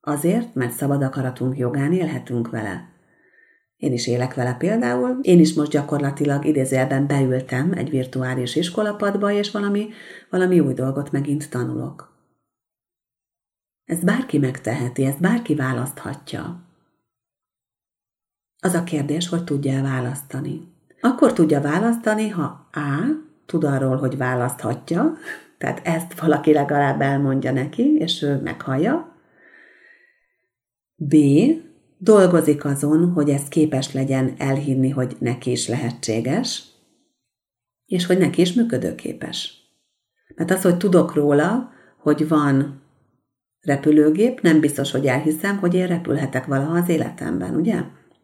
Azért, 0.00 0.54
mert 0.54 0.72
szabad 0.72 1.02
akaratunk 1.02 1.58
jogán 1.58 1.92
élhetünk 1.92 2.50
vele. 2.50 2.88
Én 3.76 3.92
is 3.92 4.06
élek 4.06 4.34
vele 4.34 4.54
például. 4.54 5.18
Én 5.22 5.40
is 5.40 5.54
most 5.54 5.70
gyakorlatilag 5.70 6.44
idézőjelben 6.44 7.06
beültem 7.06 7.72
egy 7.72 7.90
virtuális 7.90 8.56
iskolapadba, 8.56 9.32
és 9.32 9.50
valami, 9.50 9.88
valami 10.30 10.60
új 10.60 10.72
dolgot 10.72 11.12
megint 11.12 11.50
tanulok. 11.50 12.11
Ezt 13.84 14.04
bárki 14.04 14.38
megteheti, 14.38 15.04
ezt 15.04 15.20
bárki 15.20 15.54
választhatja. 15.54 16.70
Az 18.58 18.74
a 18.74 18.84
kérdés, 18.84 19.28
hogy 19.28 19.44
tudja 19.44 19.82
választani. 19.82 20.72
Akkor 21.00 21.32
tudja 21.32 21.60
választani, 21.60 22.28
ha 22.28 22.68
A. 22.72 23.06
tud 23.46 23.64
arról, 23.64 23.96
hogy 23.96 24.16
választhatja, 24.16 25.16
tehát 25.58 25.86
ezt 25.86 26.20
valaki 26.20 26.52
legalább 26.52 27.00
elmondja 27.00 27.52
neki, 27.52 27.94
és 27.94 28.22
ő 28.22 28.40
meghallja. 28.40 29.16
B. 30.94 31.14
Dolgozik 31.98 32.64
azon, 32.64 33.12
hogy 33.12 33.30
ezt 33.30 33.48
képes 33.48 33.92
legyen 33.92 34.34
elhinni, 34.38 34.90
hogy 34.90 35.16
neki 35.18 35.50
is 35.50 35.68
lehetséges, 35.68 36.64
és 37.86 38.06
hogy 38.06 38.18
neki 38.18 38.40
is 38.40 38.52
működőképes. 38.52 39.56
Mert 40.34 40.50
az, 40.50 40.62
hogy 40.62 40.76
tudok 40.76 41.14
róla, 41.14 41.72
hogy 41.98 42.28
van 42.28 42.81
repülőgép, 43.62 44.40
nem 44.40 44.60
biztos, 44.60 44.90
hogy 44.90 45.06
elhiszem, 45.06 45.58
hogy 45.58 45.74
én 45.74 45.86
repülhetek 45.86 46.46
valaha 46.46 46.76
az 46.76 46.88
életemben, 46.88 47.54
ugye? 47.54 47.80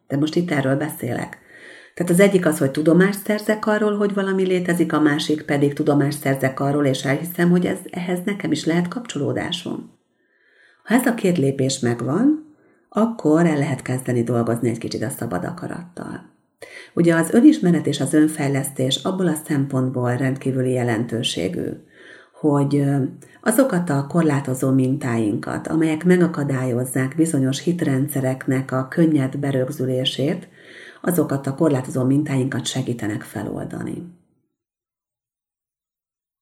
De 0.07 0.17
most 0.17 0.35
itt 0.35 0.51
erről 0.51 0.75
beszélek. 0.75 1.37
Tehát 1.93 2.11
az 2.11 2.19
egyik 2.19 2.45
az, 2.45 2.57
hogy 2.57 2.71
tudomást 2.71 3.19
szerzek 3.19 3.65
arról, 3.65 3.97
hogy 3.97 4.13
valami 4.13 4.43
létezik, 4.43 4.93
a 4.93 4.99
másik 4.99 5.41
pedig 5.41 5.73
tudomást 5.73 6.19
szerzek 6.19 6.59
arról, 6.59 6.85
és 6.85 7.03
elhiszem, 7.05 7.49
hogy 7.49 7.65
ez, 7.65 7.77
ehhez 7.89 8.19
nekem 8.25 8.51
is 8.51 8.65
lehet 8.65 8.87
kapcsolódásom. 8.87 9.97
Ha 10.83 10.95
ez 10.95 11.05
a 11.05 11.13
két 11.13 11.37
lépés 11.37 11.79
megvan, 11.79 12.55
akkor 12.89 13.45
el 13.45 13.57
lehet 13.57 13.81
kezdeni 13.81 14.23
dolgozni 14.23 14.69
egy 14.69 14.77
kicsit 14.77 15.03
a 15.03 15.09
szabad 15.09 15.43
akarattal. 15.45 16.29
Ugye 16.93 17.15
az 17.15 17.33
önismeret 17.33 17.87
és 17.87 17.99
az 17.99 18.13
önfejlesztés 18.13 19.03
abból 19.03 19.27
a 19.27 19.41
szempontból 19.45 20.15
rendkívüli 20.15 20.71
jelentőségű, 20.71 21.69
hogy 22.39 22.83
azokat 23.41 23.89
a 23.89 24.05
korlátozó 24.07 24.69
mintáinkat, 24.69 25.67
amelyek 25.67 26.03
megakadályozzák 26.03 27.15
bizonyos 27.15 27.63
hitrendszereknek 27.63 28.71
a 28.71 28.87
könnyed 28.87 29.37
berögzülését, 29.37 30.47
azokat 31.01 31.47
a 31.47 31.55
korlátozó 31.55 32.03
mintáinkat 32.03 32.65
segítenek 32.65 33.21
feloldani. 33.21 34.17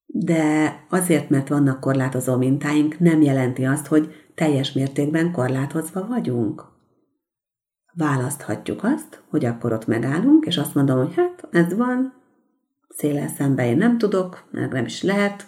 De 0.05 0.73
azért, 0.89 1.29
mert 1.29 1.47
vannak 1.47 1.79
korlátozó 1.79 2.35
mintáink, 2.35 2.99
nem 2.99 3.21
jelenti 3.21 3.65
azt, 3.65 3.87
hogy 3.87 4.29
teljes 4.35 4.73
mértékben 4.73 5.31
korlátozva 5.31 6.07
vagyunk. 6.07 6.65
Választhatjuk 7.93 8.83
azt, 8.83 9.23
hogy 9.29 9.45
akkor 9.45 9.73
ott 9.73 9.87
megállunk, 9.87 10.45
és 10.45 10.57
azt 10.57 10.75
mondom, 10.75 10.97
hogy 10.97 11.15
hát 11.15 11.47
ez 11.51 11.75
van, 11.75 12.13
széles 12.89 13.31
szembe 13.31 13.67
én 13.67 13.77
nem 13.77 13.97
tudok, 13.97 14.47
meg 14.51 14.71
nem 14.71 14.85
is 14.85 15.03
lehet, 15.03 15.47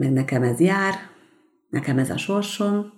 meg 0.00 0.12
nekem 0.12 0.42
ez 0.42 0.60
jár, 0.60 0.94
nekem 1.68 1.98
ez 1.98 2.10
a 2.10 2.16
sorsom, 2.16 2.92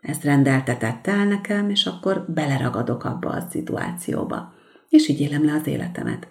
ezt 0.00 0.24
rendeltetett 0.24 1.06
el 1.06 1.24
nekem, 1.24 1.70
és 1.70 1.86
akkor 1.86 2.24
beleragadok 2.28 3.04
abba 3.04 3.28
a 3.28 3.46
szituációba. 3.50 4.52
És 4.88 5.08
így 5.08 5.20
élem 5.20 5.44
le 5.44 5.52
az 5.52 5.66
életemet. 5.66 6.26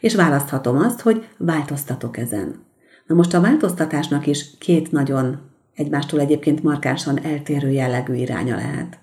És 0.00 0.14
választhatom 0.14 0.78
azt, 0.78 1.00
hogy 1.00 1.28
változtatok 1.36 2.16
ezen. 2.16 2.64
Na 3.06 3.14
most 3.14 3.34
a 3.34 3.40
változtatásnak 3.40 4.26
is 4.26 4.58
két 4.58 4.92
nagyon 4.92 5.40
egymástól 5.74 6.20
egyébként 6.20 6.62
markánsan 6.62 7.24
eltérő 7.24 7.70
jellegű 7.70 8.14
iránya 8.14 8.56
lehet. 8.56 8.98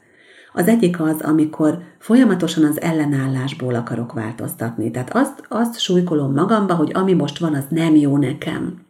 Az 0.54 0.68
egyik 0.68 1.02
az, 1.02 1.22
amikor 1.22 1.84
folyamatosan 2.00 2.64
az 2.64 2.82
ellenállásból 2.82 3.75
akarok 3.75 4.14
változtatni. 4.14 4.92
Tehát 4.92 5.16
azt, 5.16 5.46
azt 5.48 5.80
súlykolom 5.80 6.34
magamba, 6.34 6.74
hogy 6.74 6.92
ami 6.94 7.14
most 7.14 7.38
van, 7.38 7.54
az 7.54 7.66
nem 7.70 7.96
jó 7.96 8.18
nekem. 8.18 8.85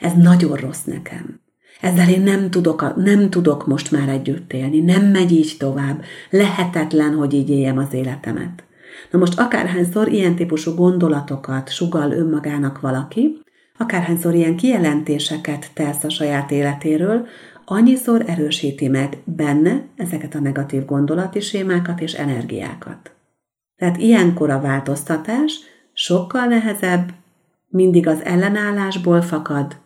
Ez 0.00 0.12
nagyon 0.12 0.56
rossz 0.56 0.82
nekem. 0.84 1.40
Ezzel 1.80 2.08
én 2.08 2.22
nem 2.22 2.50
tudok, 2.50 2.96
nem 2.96 3.30
tudok 3.30 3.66
most 3.66 3.90
már 3.90 4.08
együtt 4.08 4.52
élni, 4.52 4.80
nem 4.80 5.06
megy 5.06 5.32
így 5.32 5.54
tovább, 5.58 6.02
lehetetlen, 6.30 7.14
hogy 7.14 7.34
így 7.34 7.50
éljem 7.50 7.78
az 7.78 7.92
életemet. 7.92 8.64
Na 9.10 9.18
most 9.18 9.38
akárhányszor 9.38 10.08
ilyen 10.08 10.34
típusú 10.34 10.74
gondolatokat 10.74 11.72
sugal 11.72 12.10
önmagának 12.10 12.80
valaki, 12.80 13.42
akárhányszor 13.78 14.34
ilyen 14.34 14.56
kijelentéseket 14.56 15.70
tesz 15.74 16.04
a 16.04 16.10
saját 16.10 16.50
életéről, 16.50 17.26
annyiszor 17.64 18.24
erősíti 18.26 18.88
meg 18.88 19.18
benne 19.24 19.84
ezeket 19.96 20.34
a 20.34 20.40
negatív 20.40 20.84
gondolati 20.84 21.40
sémákat 21.40 22.00
és 22.00 22.12
energiákat. 22.12 23.14
Tehát 23.76 23.96
ilyenkor 23.96 24.50
a 24.50 24.60
változtatás 24.60 25.52
sokkal 25.92 26.46
nehezebb, 26.46 27.12
mindig 27.68 28.06
az 28.06 28.24
ellenállásból 28.24 29.22
fakad, 29.22 29.76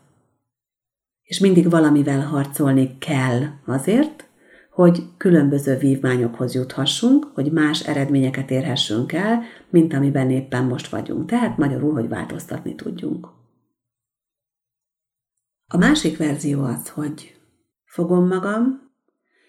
és 1.24 1.38
mindig 1.38 1.70
valamivel 1.70 2.20
harcolni 2.20 2.98
kell 2.98 3.42
azért, 3.66 4.28
hogy 4.70 5.02
különböző 5.16 5.76
vívmányokhoz 5.76 6.54
juthassunk, 6.54 7.24
hogy 7.34 7.52
más 7.52 7.86
eredményeket 7.86 8.50
érhessünk 8.50 9.12
el, 9.12 9.42
mint 9.70 9.94
amiben 9.94 10.30
éppen 10.30 10.64
most 10.64 10.88
vagyunk. 10.88 11.26
Tehát 11.26 11.58
magyarul, 11.58 11.92
hogy 11.92 12.08
változtatni 12.08 12.74
tudjunk. 12.74 13.28
A 15.66 15.76
másik 15.76 16.16
verzió 16.16 16.62
az, 16.62 16.88
hogy 16.88 17.40
fogom 17.84 18.26
magam, 18.26 18.92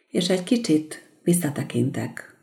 és 0.08 0.29
egy 0.29 0.44
kicsit 0.44 1.20
visszatekintek 1.24 2.38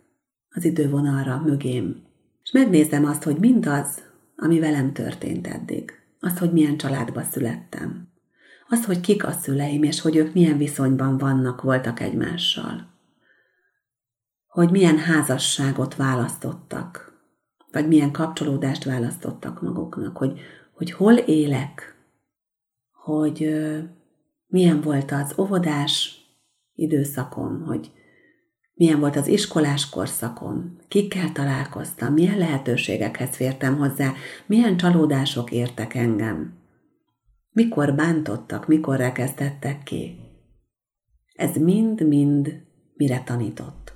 az 0.48 0.64
idővonalra 0.64 1.42
mögém, 1.44 2.02
és 2.42 2.52
megnézem 2.52 3.04
azt, 3.04 3.22
hogy 3.22 3.36
mindaz, 3.38 4.02
ami 4.36 4.58
velem 4.58 4.92
történt 4.92 5.46
eddig, 5.46 5.92
azt, 6.20 6.38
hogy 6.38 6.52
milyen 6.52 6.76
családba 6.76 7.22
születtem, 7.22 8.11
azt, 8.72 8.84
hogy 8.84 9.00
kik 9.00 9.24
a 9.24 9.32
szüleim, 9.32 9.82
és 9.82 10.00
hogy 10.00 10.16
ők 10.16 10.34
milyen 10.34 10.56
viszonyban 10.56 11.18
vannak, 11.18 11.62
voltak 11.62 12.00
egymással, 12.00 12.86
hogy 14.46 14.70
milyen 14.70 14.98
házasságot 14.98 15.96
választottak, 15.96 17.12
vagy 17.72 17.88
milyen 17.88 18.12
kapcsolódást 18.12 18.84
választottak 18.84 19.62
maguknak, 19.62 20.16
hogy, 20.16 20.40
hogy 20.72 20.92
hol 20.92 21.14
élek, 21.14 21.96
hogy 22.92 23.54
milyen 24.46 24.80
volt 24.80 25.10
az 25.10 25.34
óvodás 25.38 26.20
időszakom, 26.74 27.62
hogy 27.66 27.90
milyen 28.74 29.00
volt 29.00 29.16
az 29.16 29.26
iskolás 29.26 29.88
korszakom, 29.88 30.76
kikkel 30.88 31.32
találkoztam, 31.32 32.12
milyen 32.12 32.38
lehetőségekhez 32.38 33.36
fértem 33.36 33.76
hozzá, 33.76 34.12
milyen 34.46 34.76
csalódások 34.76 35.50
értek 35.50 35.94
engem, 35.94 36.61
mikor 37.52 37.94
bántottak, 37.94 38.66
mikor 38.66 38.96
rekesztettek 38.96 39.82
ki. 39.82 40.16
Ez 41.34 41.56
mind-mind 41.56 42.62
mire 42.94 43.22
tanított. 43.24 43.92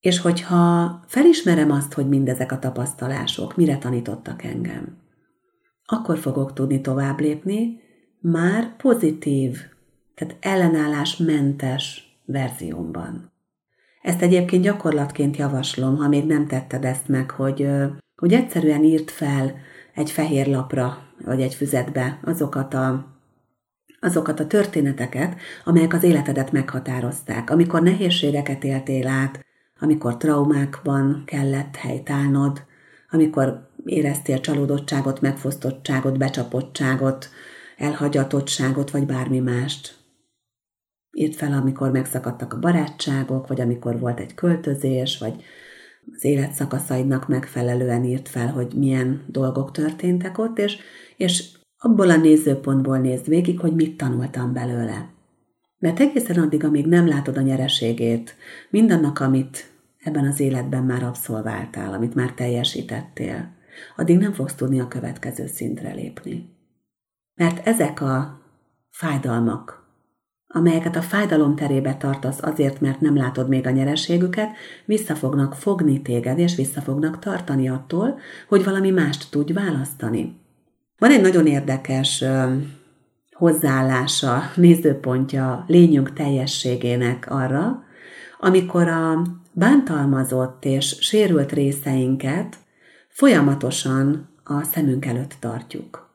És 0.00 0.20
hogyha 0.20 1.00
felismerem 1.06 1.70
azt, 1.70 1.92
hogy 1.92 2.08
mindezek 2.08 2.52
a 2.52 2.58
tapasztalások 2.58 3.56
mire 3.56 3.78
tanítottak 3.78 4.42
engem, 4.42 4.96
akkor 5.84 6.18
fogok 6.18 6.52
tudni 6.52 6.80
tovább 6.80 7.20
lépni, 7.20 7.80
már 8.20 8.76
pozitív, 8.76 9.58
tehát 10.14 10.36
ellenállásmentes 10.40 12.12
verziómban. 12.24 13.32
Ezt 14.02 14.22
egyébként 14.22 14.62
gyakorlatként 14.62 15.36
javaslom, 15.36 15.96
ha 15.96 16.08
még 16.08 16.26
nem 16.26 16.46
tetted 16.46 16.84
ezt 16.84 17.08
meg, 17.08 17.30
hogy, 17.30 17.68
hogy 18.16 18.32
egyszerűen 18.32 18.84
írt 18.84 19.10
fel 19.10 19.54
egy 19.94 20.10
fehér 20.10 20.46
lapra, 20.46 20.98
vagy 21.24 21.40
egy 21.40 21.54
füzetbe 21.54 22.20
azokat 22.24 22.74
a, 22.74 23.06
azokat 24.00 24.40
a 24.40 24.46
történeteket, 24.46 25.36
amelyek 25.64 25.92
az 25.92 26.02
életedet 26.02 26.52
meghatározták, 26.52 27.50
amikor 27.50 27.82
nehézségeket 27.82 28.64
éltél 28.64 29.08
át, 29.08 29.44
amikor 29.80 30.16
traumákban 30.16 31.22
kellett 31.26 31.76
helytállnod, 31.76 32.64
amikor 33.10 33.70
éreztél 33.84 34.40
csalódottságot, 34.40 35.20
megfosztottságot, 35.20 36.18
becsapottságot, 36.18 37.30
elhagyatottságot, 37.76 38.90
vagy 38.90 39.06
bármi 39.06 39.38
mást. 39.38 40.00
Írd 41.12 41.34
fel, 41.34 41.52
amikor 41.52 41.90
megszakadtak 41.90 42.52
a 42.52 42.58
barátságok, 42.58 43.46
vagy 43.46 43.60
amikor 43.60 43.98
volt 43.98 44.20
egy 44.20 44.34
költözés, 44.34 45.18
vagy 45.18 45.44
az 46.16 46.24
életszakaszaidnak 46.24 47.28
megfelelően 47.28 48.04
írt 48.04 48.28
fel, 48.28 48.48
hogy 48.48 48.74
milyen 48.74 49.24
dolgok 49.26 49.70
történtek 49.70 50.38
ott, 50.38 50.58
és, 50.58 50.76
és 51.16 51.50
abból 51.78 52.10
a 52.10 52.16
nézőpontból 52.16 52.98
nézd 52.98 53.28
végig, 53.28 53.60
hogy 53.60 53.74
mit 53.74 53.96
tanultam 53.96 54.52
belőle. 54.52 55.10
Mert 55.78 56.00
egészen 56.00 56.38
addig, 56.38 56.64
amíg 56.64 56.86
nem 56.86 57.06
látod 57.06 57.36
a 57.36 57.40
nyereségét, 57.40 58.36
mindannak, 58.70 59.18
amit 59.18 59.70
ebben 59.98 60.26
az 60.26 60.40
életben 60.40 60.82
már 60.82 61.02
abszolváltál, 61.02 61.92
amit 61.92 62.14
már 62.14 62.32
teljesítettél, 62.32 63.50
addig 63.96 64.18
nem 64.18 64.32
fogsz 64.32 64.54
tudni 64.54 64.80
a 64.80 64.88
következő 64.88 65.46
szintre 65.46 65.92
lépni. 65.92 66.56
Mert 67.34 67.66
ezek 67.66 68.00
a 68.00 68.40
fájdalmak, 68.90 69.81
amelyeket 70.52 70.96
a 70.96 71.02
fájdalom 71.02 71.54
terébe 71.54 71.94
tartasz 71.94 72.42
azért, 72.42 72.80
mert 72.80 73.00
nem 73.00 73.16
látod 73.16 73.48
még 73.48 73.66
a 73.66 73.70
nyereségüket, 73.70 74.50
vissza 74.84 75.14
fognak 75.14 75.54
fogni 75.54 76.02
téged, 76.02 76.38
és 76.38 76.54
vissza 76.54 76.80
fognak 76.80 77.18
tartani 77.18 77.68
attól, 77.68 78.18
hogy 78.48 78.64
valami 78.64 78.90
mást 78.90 79.30
tudj 79.30 79.52
választani. 79.52 80.40
Van 80.98 81.10
egy 81.10 81.20
nagyon 81.20 81.46
érdekes 81.46 82.24
hozzáállása, 83.32 84.42
nézőpontja 84.56 85.64
lényünk 85.66 86.12
teljességének 86.12 87.26
arra, 87.30 87.84
amikor 88.38 88.88
a 88.88 89.22
bántalmazott 89.52 90.64
és 90.64 90.96
sérült 91.00 91.52
részeinket 91.52 92.56
folyamatosan 93.08 94.28
a 94.44 94.62
szemünk 94.62 95.06
előtt 95.06 95.36
tartjuk. 95.40 96.10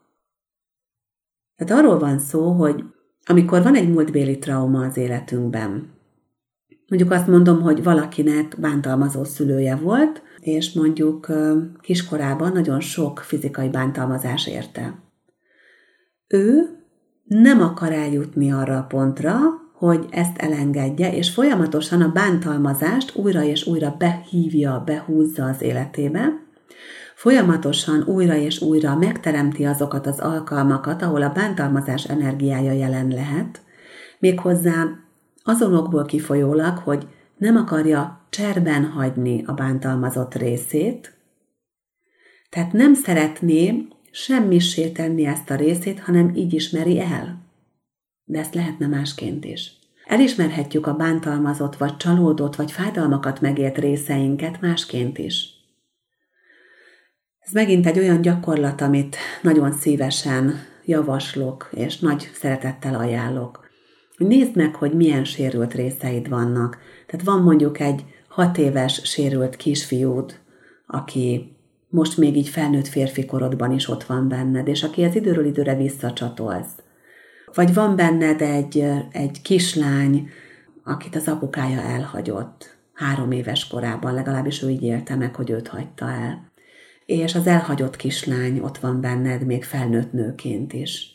Tehát 1.56 1.84
arról 1.84 2.00
van 2.00 2.20
szó, 2.20 2.52
hogy 2.52 2.84
amikor 3.28 3.64
van 3.64 3.76
egy 3.76 3.90
múltbéli 3.90 4.40
trauma 4.40 4.86
az 4.86 4.98
életünkben, 4.98 5.96
mondjuk 6.88 7.12
azt 7.12 7.28
mondom, 7.28 7.62
hogy 7.62 7.84
valakinek 7.84 8.56
bántalmazó 8.60 9.24
szülője 9.24 9.76
volt, 9.76 10.22
és 10.40 10.74
mondjuk 10.74 11.32
kiskorában 11.82 12.52
nagyon 12.52 12.80
sok 12.80 13.20
fizikai 13.20 13.70
bántalmazás 13.70 14.48
érte. 14.48 15.00
Ő 16.28 16.78
nem 17.24 17.62
akar 17.62 17.92
eljutni 17.92 18.52
arra 18.52 18.78
a 18.78 18.84
pontra, 18.84 19.36
hogy 19.74 20.06
ezt 20.10 20.38
elengedje, 20.38 21.14
és 21.16 21.30
folyamatosan 21.30 22.02
a 22.02 22.12
bántalmazást 22.12 23.16
újra 23.16 23.44
és 23.44 23.68
újra 23.68 23.96
behívja, 23.98 24.84
behúzza 24.86 25.46
az 25.46 25.62
életébe, 25.62 26.46
folyamatosan 27.18 28.04
újra 28.04 28.36
és 28.36 28.62
újra 28.62 28.96
megteremti 28.96 29.66
azokat 29.66 30.08
az 30.08 30.20
alkalmakat, 30.20 31.02
ahol 31.02 31.22
a 31.22 31.32
bántalmazás 31.32 32.04
energiája 32.04 32.72
jelen 32.72 33.08
lehet, 33.08 33.62
méghozzá 34.20 34.84
azonokból 35.44 36.06
kifolyólag, 36.06 36.78
hogy 36.78 37.08
nem 37.38 37.56
akarja 37.56 38.26
cserben 38.30 38.86
hagyni 38.86 39.44
a 39.46 39.54
bántalmazott 39.54 40.36
részét, 40.36 41.18
tehát 42.50 42.74
nem 42.74 42.94
szeretné 42.94 43.88
semmissé 44.12 44.90
tenni 44.90 45.26
ezt 45.26 45.50
a 45.50 45.56
részét, 45.56 46.00
hanem 46.00 46.36
így 46.36 46.54
ismeri 46.54 47.00
el. 47.00 47.42
De 48.24 48.40
ezt 48.40 48.54
lehetne 48.54 48.88
másként 48.88 49.46
is. 49.46 49.72
Elismerhetjük 50.06 50.88
a 50.88 50.94
bántalmazott, 50.94 51.76
vagy 51.76 51.98
csalódott, 51.98 52.56
vagy 52.56 52.72
fájdalmakat 52.72 53.42
megért 53.42 53.78
részeinket 53.78 54.62
másként 54.62 55.18
is. 55.18 55.57
Ez 57.48 57.54
megint 57.54 57.86
egy 57.86 58.00
olyan 58.00 58.22
gyakorlat, 58.22 58.82
amit 58.82 59.16
nagyon 59.42 59.72
szívesen 59.72 60.54
javaslok, 60.86 61.70
és 61.74 62.00
nagy 62.00 62.30
szeretettel 62.34 62.96
ajánlok. 62.96 63.70
Nézd 64.18 64.56
meg, 64.56 64.76
hogy 64.76 64.94
milyen 64.94 65.24
sérült 65.24 65.74
részeid 65.74 66.30
vannak. 66.30 66.78
Tehát 67.06 67.26
van 67.26 67.42
mondjuk 67.42 67.80
egy 67.80 68.06
hat 68.28 68.58
éves 68.58 69.02
sérült 69.04 69.56
kisfiúd, 69.56 70.40
aki 70.88 71.56
most 71.90 72.18
még 72.18 72.38
így 72.38 72.50
felnőtt 72.50 72.88
férfi 72.88 73.26
korodban 73.26 73.72
is 73.72 73.88
ott 73.88 74.04
van 74.04 74.28
benned, 74.28 74.68
és 74.68 74.84
aki 74.84 75.04
az 75.04 75.16
időről 75.16 75.46
időre 75.46 75.76
visszacsatolsz. 75.76 76.84
Vagy 77.54 77.74
van 77.74 77.96
benned 77.96 78.42
egy, 78.42 78.84
egy 79.12 79.42
kislány, 79.42 80.30
akit 80.84 81.16
az 81.16 81.28
apukája 81.28 81.82
elhagyott 81.82 82.78
három 82.94 83.32
éves 83.32 83.68
korában, 83.68 84.14
legalábbis 84.14 84.64
ő 84.64 84.70
így 84.70 84.84
élte 84.84 85.16
meg, 85.16 85.36
hogy 85.36 85.50
őt 85.50 85.68
hagyta 85.68 86.10
el. 86.10 86.56
És 87.08 87.36
az 87.36 87.48
elhagyott 87.48 87.96
kislány 87.96 88.60
ott 88.60 88.78
van 88.78 89.02
benned 89.02 89.46
még 89.46 89.64
felnőtt 89.64 90.12
nőként 90.12 90.74
is. 90.74 91.12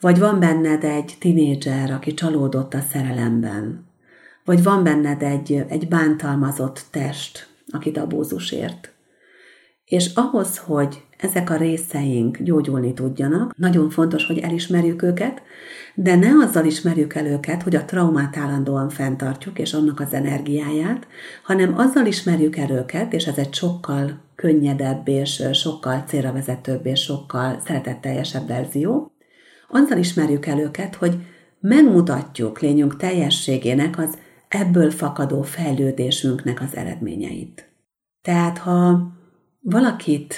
Vagy 0.00 0.18
van 0.18 0.40
benned 0.40 0.84
egy 0.84 1.16
tinédzser, 1.18 1.90
aki 1.90 2.14
csalódott 2.14 2.74
a 2.74 2.80
szerelemben. 2.90 3.86
Vagy 4.44 4.62
van 4.62 4.82
benned 4.82 5.22
egy, 5.22 5.64
egy 5.68 5.88
bántalmazott 5.88 6.84
test, 6.90 7.48
akit 7.72 7.98
abúzus 7.98 8.52
ért. 8.52 8.92
És 9.84 10.14
ahhoz, 10.14 10.58
hogy 10.58 11.02
ezek 11.18 11.50
a 11.50 11.56
részeink 11.56 12.38
gyógyulni 12.38 12.94
tudjanak, 12.94 13.56
nagyon 13.56 13.90
fontos, 13.90 14.26
hogy 14.26 14.38
elismerjük 14.38 15.02
őket, 15.02 15.42
de 15.94 16.14
ne 16.14 16.28
azzal 16.44 16.64
ismerjük 16.64 17.14
el 17.14 17.26
őket, 17.26 17.62
hogy 17.62 17.76
a 17.76 17.84
traumát 17.84 18.36
állandóan 18.36 18.88
fenntartjuk, 18.88 19.58
és 19.58 19.72
annak 19.72 20.00
az 20.00 20.12
energiáját, 20.12 21.06
hanem 21.42 21.78
azzal 21.78 22.06
ismerjük 22.06 22.56
el 22.56 22.70
őket, 22.70 23.12
és 23.12 23.26
ez 23.26 23.36
egy 23.36 23.54
sokkal 23.54 24.24
könnyedebb, 24.46 25.08
és 25.08 25.42
sokkal 25.52 26.02
célra 26.06 26.32
vezetőbb, 26.32 26.86
és 26.86 27.00
sokkal 27.00 27.60
szeretetteljesebb 27.64 28.46
verzió, 28.46 29.12
azzal 29.68 29.98
ismerjük 29.98 30.46
el 30.46 30.58
őket, 30.58 30.94
hogy 30.94 31.16
megmutatjuk 31.60 32.60
lényünk 32.60 32.96
teljességének 32.96 33.98
az 33.98 34.18
ebből 34.48 34.90
fakadó 34.90 35.42
fejlődésünknek 35.42 36.60
az 36.60 36.76
eredményeit. 36.76 37.70
Tehát, 38.22 38.58
ha 38.58 39.12
valakit 39.60 40.34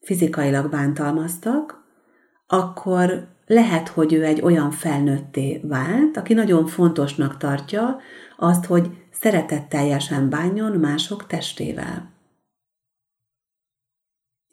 fizikailag 0.00 0.70
bántalmaztak, 0.70 1.84
akkor 2.46 3.28
lehet, 3.46 3.88
hogy 3.88 4.12
ő 4.12 4.24
egy 4.24 4.40
olyan 4.40 4.70
felnőtté 4.70 5.60
vált, 5.64 6.16
aki 6.16 6.34
nagyon 6.34 6.66
fontosnak 6.66 7.36
tartja 7.36 7.98
azt, 8.36 8.64
hogy 8.64 8.90
szeretetteljesen 9.10 10.28
bánjon 10.28 10.72
mások 10.72 11.26
testével. 11.26 12.14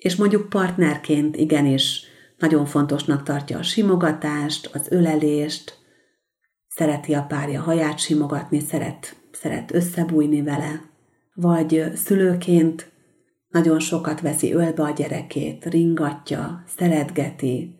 És 0.03 0.15
mondjuk 0.15 0.49
partnerként 0.49 1.37
igenis 1.37 2.03
nagyon 2.37 2.65
fontosnak 2.65 3.23
tartja 3.23 3.57
a 3.57 3.63
simogatást, 3.63 4.69
az 4.73 4.91
ölelést, 4.91 5.77
szereti 6.67 7.13
a 7.13 7.23
párja 7.23 7.61
haját 7.61 7.99
simogatni, 7.99 8.59
szeret, 8.59 9.15
szeret 9.31 9.73
összebújni 9.73 10.41
vele, 10.41 10.81
vagy 11.33 11.83
szülőként 11.95 12.91
nagyon 13.47 13.79
sokat 13.79 14.21
veszi 14.21 14.53
ölbe 14.53 14.83
a 14.83 14.89
gyerekét, 14.89 15.65
ringatja, 15.65 16.63
szeretgeti, 16.67 17.75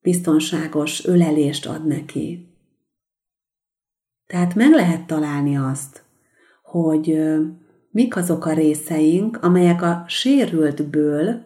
biztonságos 0.00 1.04
ölelést 1.04 1.66
ad 1.66 1.86
neki. 1.86 2.48
Tehát 4.26 4.54
meg 4.54 4.70
lehet 4.70 5.06
találni 5.06 5.56
azt, 5.56 6.04
hogy 6.62 7.18
mik 7.94 8.16
azok 8.16 8.46
a 8.46 8.52
részeink, 8.52 9.38
amelyek 9.42 9.82
a 9.82 10.04
sérültből 10.06 11.44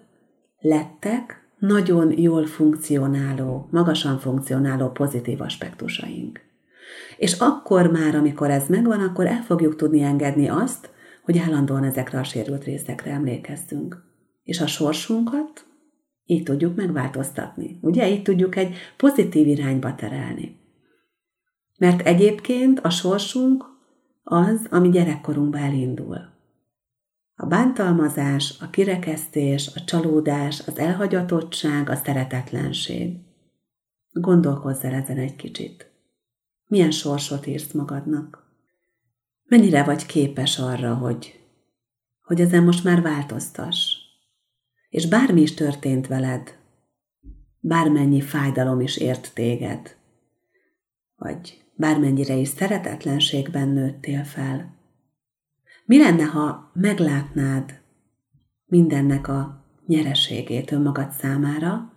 lettek 0.60 1.48
nagyon 1.58 2.18
jól 2.18 2.46
funkcionáló, 2.46 3.68
magasan 3.70 4.18
funkcionáló 4.18 4.88
pozitív 4.88 5.40
aspektusaink. 5.40 6.40
És 7.16 7.38
akkor 7.38 7.90
már, 7.90 8.14
amikor 8.14 8.50
ez 8.50 8.68
megvan, 8.68 9.00
akkor 9.00 9.26
el 9.26 9.42
fogjuk 9.42 9.76
tudni 9.76 10.02
engedni 10.02 10.48
azt, 10.48 10.90
hogy 11.22 11.38
állandóan 11.38 11.84
ezekre 11.84 12.18
a 12.18 12.24
sérült 12.24 12.64
részekre 12.64 13.10
emlékezzünk. 13.10 14.02
És 14.42 14.60
a 14.60 14.66
sorsunkat 14.66 15.66
így 16.24 16.42
tudjuk 16.42 16.76
megváltoztatni. 16.76 17.78
Ugye? 17.82 18.10
Így 18.10 18.22
tudjuk 18.22 18.56
egy 18.56 18.76
pozitív 18.96 19.46
irányba 19.46 19.94
terelni. 19.94 20.56
Mert 21.78 22.06
egyébként 22.06 22.80
a 22.80 22.90
sorsunk 22.90 23.64
az, 24.22 24.66
ami 24.70 24.88
gyerekkorunkban 24.88 25.60
elindul. 25.60 26.36
A 27.40 27.46
bántalmazás, 27.46 28.54
a 28.60 28.70
kirekesztés, 28.70 29.70
a 29.74 29.84
csalódás, 29.84 30.62
az 30.66 30.78
elhagyatottság, 30.78 31.90
a 31.90 31.94
szeretetlenség. 31.94 33.16
Gondolkozz 34.12 34.84
el 34.84 34.94
ezen 34.94 35.18
egy 35.18 35.36
kicsit. 35.36 35.90
Milyen 36.66 36.90
sorsot 36.90 37.46
írsz 37.46 37.72
magadnak? 37.72 38.46
Mennyire 39.44 39.84
vagy 39.84 40.06
képes 40.06 40.58
arra, 40.58 40.94
hogy, 40.94 41.40
hogy 42.22 42.40
ezen 42.40 42.62
most 42.62 42.84
már 42.84 43.02
változtass? 43.02 43.94
És 44.88 45.06
bármi 45.06 45.40
is 45.40 45.54
történt 45.54 46.06
veled, 46.06 46.58
bármennyi 47.60 48.20
fájdalom 48.20 48.80
is 48.80 48.96
ért 48.96 49.34
téged, 49.34 49.96
vagy 51.16 51.64
bármennyire 51.74 52.34
is 52.34 52.48
szeretetlenségben 52.48 53.68
nőttél 53.68 54.24
fel, 54.24 54.77
mi 55.88 55.98
lenne, 55.98 56.24
ha 56.24 56.70
meglátnád 56.74 57.80
mindennek 58.64 59.28
a 59.28 59.64
nyereségét 59.86 60.72
önmagad 60.72 61.12
számára, 61.12 61.92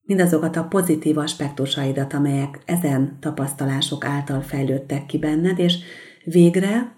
mindazokat 0.00 0.56
a 0.56 0.64
pozitív 0.64 1.18
aspektusaidat, 1.18 2.12
amelyek 2.12 2.62
ezen 2.64 3.16
tapasztalások 3.20 4.04
által 4.04 4.40
fejlődtek 4.40 5.06
ki 5.06 5.18
benned, 5.18 5.58
és 5.58 5.78
végre 6.24 6.96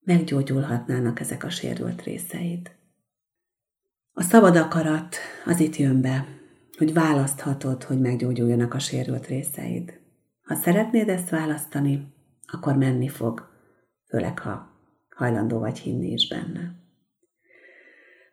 meggyógyulhatnának 0.00 1.20
ezek 1.20 1.44
a 1.44 1.50
sérült 1.50 2.02
részeid. 2.02 2.70
A 4.12 4.22
szabad 4.22 4.56
akarat 4.56 5.16
az 5.44 5.60
itt 5.60 5.76
jön 5.76 6.00
be, 6.00 6.26
hogy 6.78 6.92
választhatod, 6.92 7.82
hogy 7.82 8.00
meggyógyuljanak 8.00 8.74
a 8.74 8.78
sérült 8.78 9.26
részeid. 9.26 10.00
Ha 10.42 10.54
szeretnéd 10.54 11.08
ezt 11.08 11.30
választani, 11.30 12.12
akkor 12.46 12.76
menni 12.76 13.08
fog 13.08 13.49
főleg 14.10 14.38
ha 14.38 14.68
hajlandó 15.16 15.58
vagy 15.58 15.78
hinni 15.78 16.12
is 16.12 16.28
benne. 16.28 16.74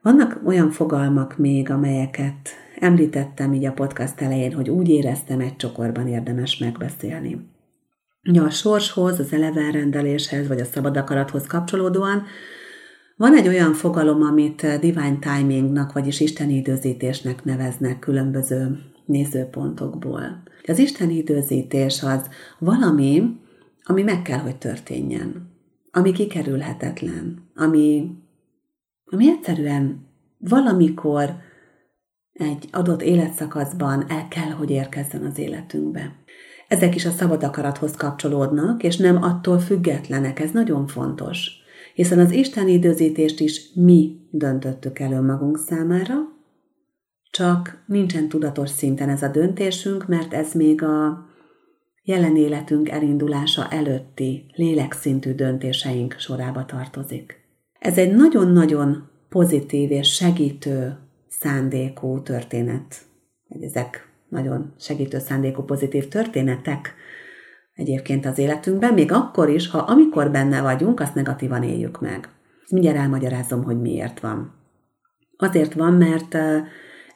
Vannak 0.01 0.41
olyan 0.45 0.71
fogalmak 0.71 1.37
még, 1.37 1.69
amelyeket 1.69 2.49
említettem 2.79 3.53
így 3.53 3.65
a 3.65 3.71
podcast 3.71 4.21
elején, 4.21 4.53
hogy 4.53 4.69
úgy 4.69 4.89
éreztem, 4.89 5.39
egy 5.39 5.55
csokorban 5.55 6.07
érdemes 6.07 6.57
megbeszélni. 6.57 7.49
Ja, 8.21 8.43
a 8.43 8.49
sorshoz, 8.49 9.19
az 9.19 9.33
elevenrendeléshez, 9.33 10.47
vagy 10.47 10.59
a 10.59 10.65
szabad 10.65 10.97
akarathoz 10.97 11.47
kapcsolódóan 11.47 12.23
van 13.15 13.35
egy 13.35 13.47
olyan 13.47 13.73
fogalom, 13.73 14.21
amit 14.21 14.79
divine 14.79 15.17
timingnak, 15.19 15.93
vagyis 15.93 16.19
isteni 16.19 16.53
időzítésnek 16.53 17.43
neveznek 17.43 17.99
különböző 17.99 18.79
nézőpontokból. 19.05 20.43
Az 20.67 20.79
isteni 20.79 21.15
időzítés 21.15 22.03
az 22.03 22.29
valami, 22.59 23.39
ami 23.83 24.03
meg 24.03 24.21
kell, 24.21 24.39
hogy 24.39 24.57
történjen 24.57 25.56
ami 25.91 26.11
kikerülhetetlen, 26.11 27.49
ami, 27.55 28.11
ami 29.05 29.29
egyszerűen 29.29 30.05
valamikor 30.37 31.35
egy 32.33 32.67
adott 32.71 33.01
életszakaszban 33.01 34.05
el 34.09 34.27
kell, 34.27 34.49
hogy 34.49 34.69
érkezzen 34.69 35.25
az 35.25 35.37
életünkbe. 35.37 36.15
Ezek 36.67 36.95
is 36.95 37.05
a 37.05 37.11
szabad 37.11 37.43
akarathoz 37.43 37.95
kapcsolódnak, 37.95 38.83
és 38.83 38.97
nem 38.97 39.23
attól 39.23 39.59
függetlenek, 39.59 40.39
ez 40.39 40.51
nagyon 40.51 40.87
fontos. 40.87 41.51
Hiszen 41.93 42.19
az 42.19 42.31
Isten 42.31 42.67
időzítést 42.67 43.39
is 43.39 43.71
mi 43.73 44.27
döntöttük 44.31 44.99
el 44.99 45.11
önmagunk 45.11 45.57
számára, 45.57 46.15
csak 47.31 47.83
nincsen 47.85 48.29
tudatos 48.29 48.69
szinten 48.69 49.09
ez 49.09 49.21
a 49.21 49.27
döntésünk, 49.27 50.07
mert 50.07 50.33
ez 50.33 50.53
még 50.53 50.83
a 50.83 51.26
jelen 52.07 52.35
életünk 52.35 52.89
elindulása 52.89 53.67
előtti 53.69 54.45
lélekszintű 54.55 55.33
döntéseink 55.33 56.15
sorába 56.17 56.65
tartozik. 56.65 57.39
Ez 57.79 57.97
egy 57.97 58.15
nagyon-nagyon 58.15 59.09
pozitív 59.29 59.91
és 59.91 60.13
segítő 60.13 60.97
szándékú 61.27 62.21
történet. 62.21 62.95
Ezek 63.61 64.07
nagyon 64.29 64.73
segítő 64.79 65.19
szándékú 65.19 65.61
pozitív 65.61 66.07
történetek 66.07 66.93
egyébként 67.73 68.25
az 68.25 68.37
életünkben, 68.37 68.93
még 68.93 69.11
akkor 69.11 69.49
is, 69.49 69.69
ha 69.69 69.77
amikor 69.77 70.31
benne 70.31 70.61
vagyunk, 70.61 70.99
azt 70.99 71.15
negatívan 71.15 71.63
éljük 71.63 72.01
meg. 72.01 72.29
Mindjárt 72.69 72.97
elmagyarázom, 72.97 73.63
hogy 73.63 73.81
miért 73.81 74.19
van. 74.19 74.53
Azért 75.37 75.73
van, 75.73 75.93
mert 75.93 76.37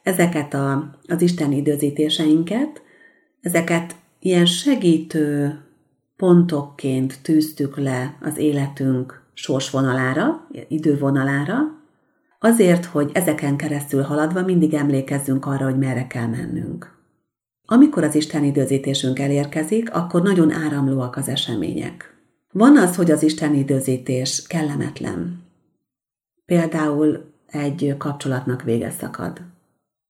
ezeket 0.04 0.54
a, 0.54 0.96
az 1.08 1.22
Isten 1.22 1.52
időzítéseinket, 1.52 2.82
ezeket 3.42 3.96
ilyen 4.24 4.46
segítő 4.46 5.60
pontokként 6.16 7.20
tűztük 7.22 7.78
le 7.78 8.18
az 8.22 8.38
életünk 8.38 9.22
sorsvonalára, 9.34 10.48
idővonalára, 10.68 11.58
azért, 12.40 12.86
hogy 12.86 13.12
ezeken 13.14 13.58
keresztül 13.58 14.02
haladva 14.02 14.42
mindig 14.42 14.74
emlékezzünk 14.74 15.46
arra, 15.46 15.66
hogy 15.66 15.78
merre 15.78 16.08
kell 16.08 16.28
mennünk. 16.28 17.00
Amikor 17.66 18.04
az 18.04 18.16
Isten 18.16 18.44
időzítésünk 18.44 19.20
elérkezik, 19.20 19.94
akkor 19.94 20.22
nagyon 20.22 20.52
áramlóak 20.52 21.16
az 21.16 21.28
események. 21.28 22.16
Van 22.52 22.78
az, 22.78 22.96
hogy 22.96 23.12
az 23.12 23.24
Isten 23.24 23.56
időzítés 23.56 24.44
kellemetlen. 24.48 25.44
Például 26.46 27.34
egy 27.48 27.96
kapcsolatnak 27.98 28.64
vége 28.64 28.90
szakad. 28.90 29.42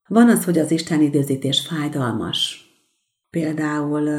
Van 0.07 0.29
az, 0.29 0.45
hogy 0.45 0.59
az 0.59 0.71
Isten 0.71 1.01
időzítés 1.01 1.67
fájdalmas. 1.67 2.60
Például 3.31 4.09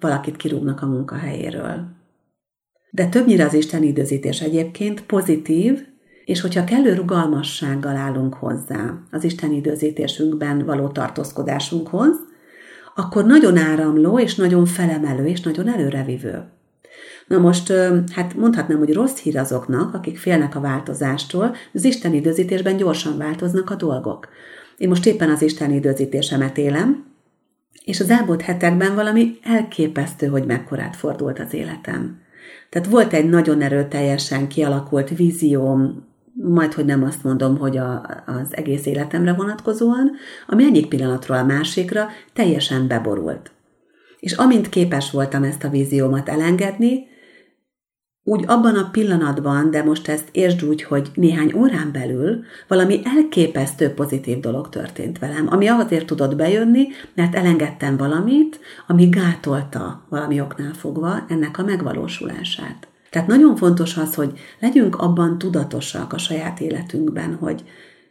valakit 0.00 0.36
kirúgnak 0.36 0.82
a 0.82 0.86
munkahelyéről. 0.86 1.86
De 2.90 3.06
többnyire 3.06 3.44
az 3.44 3.54
Isten 3.54 3.82
időzítés 3.82 4.40
egyébként 4.40 5.02
pozitív, 5.02 5.86
és 6.24 6.40
hogyha 6.40 6.64
kellő 6.64 6.94
rugalmassággal 6.94 7.96
állunk 7.96 8.34
hozzá 8.34 8.94
az 9.10 9.24
Isten 9.24 9.52
időzítésünkben 9.52 10.64
való 10.64 10.88
tartózkodásunkhoz, 10.88 12.16
akkor 12.94 13.24
nagyon 13.24 13.56
áramló, 13.56 14.18
és 14.18 14.34
nagyon 14.34 14.66
felemelő, 14.66 15.26
és 15.26 15.40
nagyon 15.40 15.68
előrevivő. 15.68 16.44
Na 17.26 17.38
most, 17.38 17.72
hát 18.12 18.34
mondhatnám, 18.34 18.78
hogy 18.78 18.92
rossz 18.92 19.18
hír 19.18 19.38
azoknak, 19.38 19.94
akik 19.94 20.18
félnek 20.18 20.56
a 20.56 20.60
változástól, 20.60 21.54
az 21.72 21.84
Isten 21.84 22.14
időzítésben 22.14 22.76
gyorsan 22.76 23.18
változnak 23.18 23.70
a 23.70 23.74
dolgok. 23.74 24.28
Én 24.76 24.88
most 24.88 25.06
éppen 25.06 25.30
az 25.30 25.42
Isten 25.42 25.70
időzítésemet 25.70 26.58
élem, 26.58 27.13
és 27.84 28.00
az 28.00 28.10
elmúlt 28.10 28.42
hetekben 28.42 28.94
valami 28.94 29.38
elképesztő, 29.42 30.26
hogy 30.26 30.44
mekkorát 30.44 30.96
fordult 30.96 31.38
az 31.38 31.54
életem. 31.54 32.22
Tehát 32.68 32.88
volt 32.88 33.12
egy 33.12 33.28
nagyon 33.28 33.60
erőteljesen 33.60 34.48
kialakult 34.48 35.16
vízióm, 35.16 36.04
majd 36.32 36.72
hogy 36.72 36.84
nem 36.84 37.02
azt 37.02 37.24
mondom, 37.24 37.58
hogy 37.58 37.76
a, 37.76 38.06
az 38.26 38.56
egész 38.56 38.86
életemre 38.86 39.32
vonatkozóan, 39.32 40.10
ami 40.46 40.64
egyik 40.64 40.88
pillanatról 40.88 41.36
a 41.36 41.44
másikra 41.44 42.08
teljesen 42.32 42.88
beborult. 42.88 43.50
És 44.20 44.32
amint 44.32 44.68
képes 44.68 45.10
voltam 45.10 45.42
ezt 45.42 45.64
a 45.64 45.68
víziómat 45.68 46.28
elengedni, 46.28 47.06
úgy 48.24 48.44
abban 48.46 48.74
a 48.76 48.88
pillanatban, 48.90 49.70
de 49.70 49.82
most 49.82 50.08
ezt 50.08 50.28
értsd 50.32 50.64
úgy, 50.64 50.82
hogy 50.82 51.10
néhány 51.14 51.52
órán 51.56 51.92
belül 51.92 52.44
valami 52.68 53.00
elképesztő 53.04 53.88
pozitív 53.88 54.40
dolog 54.40 54.68
történt 54.68 55.18
velem, 55.18 55.46
ami 55.50 55.66
azért 55.66 56.06
tudott 56.06 56.36
bejönni, 56.36 56.86
mert 57.14 57.34
elengedtem 57.34 57.96
valamit, 57.96 58.60
ami 58.86 59.08
gátolta 59.08 60.06
valami 60.08 60.40
oknál 60.40 60.72
fogva 60.72 61.24
ennek 61.28 61.58
a 61.58 61.64
megvalósulását. 61.64 62.88
Tehát 63.10 63.28
nagyon 63.28 63.56
fontos 63.56 63.96
az, 63.96 64.14
hogy 64.14 64.38
legyünk 64.60 64.96
abban 64.96 65.38
tudatosak 65.38 66.12
a 66.12 66.18
saját 66.18 66.60
életünkben, 66.60 67.34
hogy, 67.34 67.64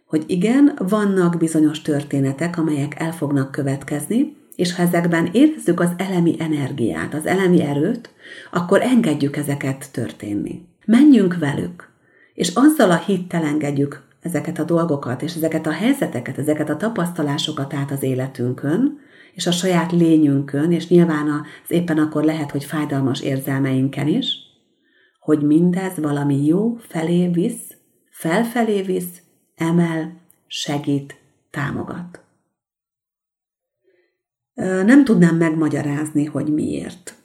hogy 0.05 0.23
igen, 0.27 0.77
vannak 0.87 1.37
bizonyos 1.37 1.81
történetek, 1.81 2.57
amelyek 2.57 2.99
el 2.99 3.11
fognak 3.11 3.51
következni, 3.51 4.42
és 4.55 4.75
ha 4.75 4.83
ezekben 4.83 5.29
érezzük 5.31 5.79
az 5.79 5.89
elemi 5.97 6.35
energiát, 6.39 7.13
az 7.13 7.25
elemi 7.25 7.61
erőt, 7.61 8.09
akkor 8.51 8.81
engedjük 8.81 9.37
ezeket 9.37 9.91
történni. 9.91 10.65
Menjünk 10.85 11.37
velük, 11.37 11.91
és 12.33 12.51
azzal 12.53 12.91
a 12.91 12.97
hittel 12.97 13.43
engedjük 13.43 14.03
ezeket 14.21 14.59
a 14.59 14.63
dolgokat, 14.63 15.21
és 15.21 15.35
ezeket 15.35 15.67
a 15.67 15.71
helyzeteket, 15.71 16.37
ezeket 16.37 16.69
a 16.69 16.77
tapasztalásokat 16.77 17.73
át 17.73 17.91
az 17.91 18.03
életünkön, 18.03 18.99
és 19.33 19.47
a 19.47 19.51
saját 19.51 19.91
lényünkön, 19.91 20.71
és 20.71 20.87
nyilván 20.87 21.27
az 21.27 21.71
éppen 21.71 21.97
akkor 21.97 22.23
lehet, 22.23 22.51
hogy 22.51 22.63
fájdalmas 22.63 23.21
érzelmeinken 23.21 24.07
is, 24.07 24.35
hogy 25.19 25.41
mindez 25.41 25.97
valami 25.97 26.45
jó 26.45 26.75
felé 26.75 27.27
visz, 27.27 27.77
felfelé 28.09 28.81
visz, 28.81 29.21
emel, 29.55 30.21
segít, 30.47 31.15
támogat. 31.49 32.22
Nem 34.85 35.03
tudnám 35.03 35.35
megmagyarázni, 35.35 36.25
hogy 36.25 36.53
miért. 36.53 37.15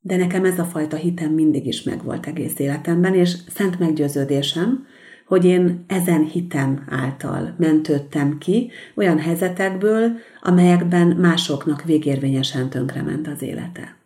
De 0.00 0.16
nekem 0.16 0.44
ez 0.44 0.58
a 0.58 0.64
fajta 0.64 0.96
hitem 0.96 1.32
mindig 1.32 1.66
is 1.66 1.82
megvolt 1.82 2.26
egész 2.26 2.58
életemben, 2.58 3.14
és 3.14 3.36
szent 3.48 3.78
meggyőződésem, 3.78 4.86
hogy 5.26 5.44
én 5.44 5.84
ezen 5.86 6.24
hitem 6.24 6.84
által 6.88 7.54
mentődtem 7.58 8.38
ki 8.38 8.70
olyan 8.94 9.18
helyzetekből, 9.18 10.12
amelyekben 10.42 11.06
másoknak 11.06 11.82
végérvényesen 11.82 12.70
tönkrement 12.70 13.28
az 13.28 13.42
élete. 13.42 13.96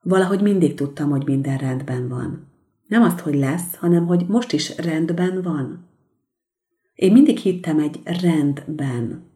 Valahogy 0.00 0.40
mindig 0.40 0.74
tudtam, 0.74 1.10
hogy 1.10 1.26
minden 1.26 1.58
rendben 1.58 2.08
van. 2.08 2.46
Nem 2.86 3.02
azt, 3.02 3.20
hogy 3.20 3.34
lesz, 3.34 3.74
hanem 3.76 4.06
hogy 4.06 4.26
most 4.26 4.52
is 4.52 4.76
rendben 4.76 5.42
van. 5.42 5.88
Én 6.94 7.12
mindig 7.12 7.38
hittem 7.38 7.78
egy 7.78 8.00
rendben. 8.04 9.30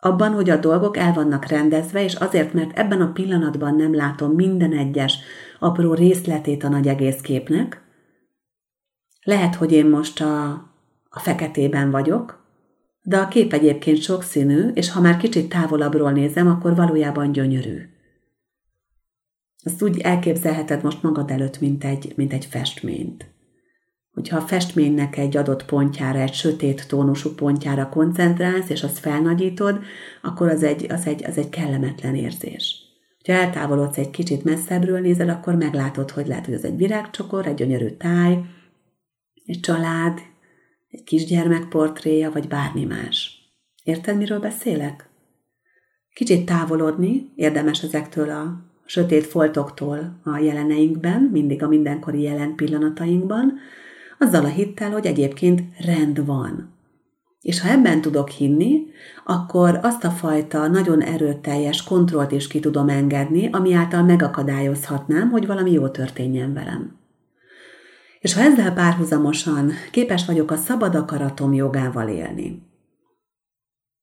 Abban, 0.00 0.32
hogy 0.32 0.50
a 0.50 0.56
dolgok 0.56 0.96
el 0.96 1.12
vannak 1.12 1.46
rendezve, 1.46 2.04
és 2.04 2.14
azért, 2.14 2.52
mert 2.52 2.78
ebben 2.78 3.00
a 3.00 3.12
pillanatban 3.12 3.74
nem 3.74 3.94
látom 3.94 4.32
minden 4.32 4.72
egyes 4.72 5.18
apró 5.58 5.94
részletét 5.94 6.64
a 6.64 6.68
nagy 6.68 6.88
egész 6.88 7.20
képnek, 7.20 7.82
lehet, 9.22 9.54
hogy 9.54 9.72
én 9.72 9.86
most 9.86 10.20
a, 10.20 10.50
a 11.08 11.18
feketében 11.18 11.90
vagyok, 11.90 12.46
de 13.02 13.18
a 13.18 13.28
kép 13.28 13.52
egyébként 13.52 14.02
sokszínű, 14.02 14.68
és 14.68 14.90
ha 14.90 15.00
már 15.00 15.16
kicsit 15.16 15.48
távolabbról 15.48 16.12
nézem, 16.12 16.46
akkor 16.46 16.74
valójában 16.74 17.32
gyönyörű. 17.32 17.78
Azt 19.64 19.82
úgy 19.82 19.98
elképzelheted 19.98 20.82
most 20.82 21.02
magad 21.02 21.30
előtt, 21.30 21.60
mint 21.60 21.84
egy, 21.84 22.12
mint 22.16 22.32
egy 22.32 22.44
festményt. 22.44 23.37
Hogyha 24.18 24.36
a 24.36 24.46
festménynek 24.46 25.16
egy 25.16 25.36
adott 25.36 25.64
pontjára, 25.64 26.18
egy 26.18 26.32
sötét 26.32 26.88
tónusú 26.88 27.34
pontjára 27.34 27.88
koncentrálsz, 27.88 28.68
és 28.68 28.82
azt 28.82 28.98
felnagyítod, 28.98 29.80
akkor 30.22 30.48
az 30.48 30.62
egy, 30.62 30.92
az 30.92 31.06
egy, 31.06 31.24
az 31.24 31.38
egy 31.38 31.48
kellemetlen 31.48 32.14
érzés. 32.14 32.82
Ha 33.24 33.32
eltávolodsz 33.32 33.96
egy 33.96 34.10
kicsit 34.10 34.44
messzebbről 34.44 35.00
nézel, 35.00 35.28
akkor 35.28 35.54
meglátod, 35.54 36.10
hogy 36.10 36.26
lehet, 36.26 36.44
hogy 36.44 36.54
ez 36.54 36.64
egy 36.64 36.76
virágcsokor, 36.76 37.46
egy 37.46 37.54
gyönyörű 37.54 37.88
táj, 37.88 38.38
egy 39.44 39.60
család, 39.60 40.20
egy 40.90 41.04
kisgyermek 41.04 41.68
portréja, 41.68 42.30
vagy 42.30 42.48
bármi 42.48 42.84
más. 42.84 43.38
Érted, 43.82 44.16
miről 44.16 44.40
beszélek? 44.40 45.08
Kicsit 46.12 46.46
távolodni 46.46 47.32
érdemes 47.34 47.82
ezektől 47.82 48.30
a 48.30 48.64
sötét 48.84 49.26
foltoktól 49.26 50.20
a 50.24 50.38
jeleneinkben, 50.38 51.22
mindig 51.32 51.62
a 51.62 51.68
mindenkori 51.68 52.22
jelen 52.22 52.54
pillanatainkban, 52.54 53.58
azzal 54.18 54.44
a 54.44 54.48
hittel, 54.48 54.90
hogy 54.90 55.06
egyébként 55.06 55.62
rend 55.84 56.26
van. 56.26 56.76
És 57.40 57.60
ha 57.60 57.68
ebben 57.68 58.00
tudok 58.00 58.28
hinni, 58.28 58.86
akkor 59.24 59.78
azt 59.82 60.04
a 60.04 60.10
fajta 60.10 60.66
nagyon 60.66 61.00
erőteljes 61.00 61.82
kontrollt 61.82 62.32
is 62.32 62.46
ki 62.46 62.60
tudom 62.60 62.88
engedni, 62.88 63.48
ami 63.52 63.72
által 63.72 64.02
megakadályozhatnám, 64.02 65.30
hogy 65.30 65.46
valami 65.46 65.72
jó 65.72 65.88
történjen 65.88 66.54
velem. 66.54 66.96
És 68.20 68.34
ha 68.34 68.40
ezzel 68.40 68.72
párhuzamosan 68.72 69.70
képes 69.90 70.26
vagyok 70.26 70.50
a 70.50 70.56
szabad 70.56 70.94
akaratom 70.94 71.52
jogával 71.52 72.08
élni, 72.08 72.66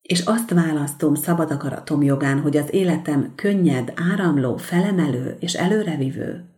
és 0.01 0.19
azt 0.19 0.49
választom 0.49 1.15
szabad 1.15 1.51
akaratom 1.51 2.04
jogán, 2.04 2.41
hogy 2.41 2.58
az 2.58 2.73
életem 2.73 3.34
könnyed, 3.36 3.93
áramló, 4.12 4.58
felemelő 4.58 5.36
és 5.39 5.54
előrevivő, 5.54 6.55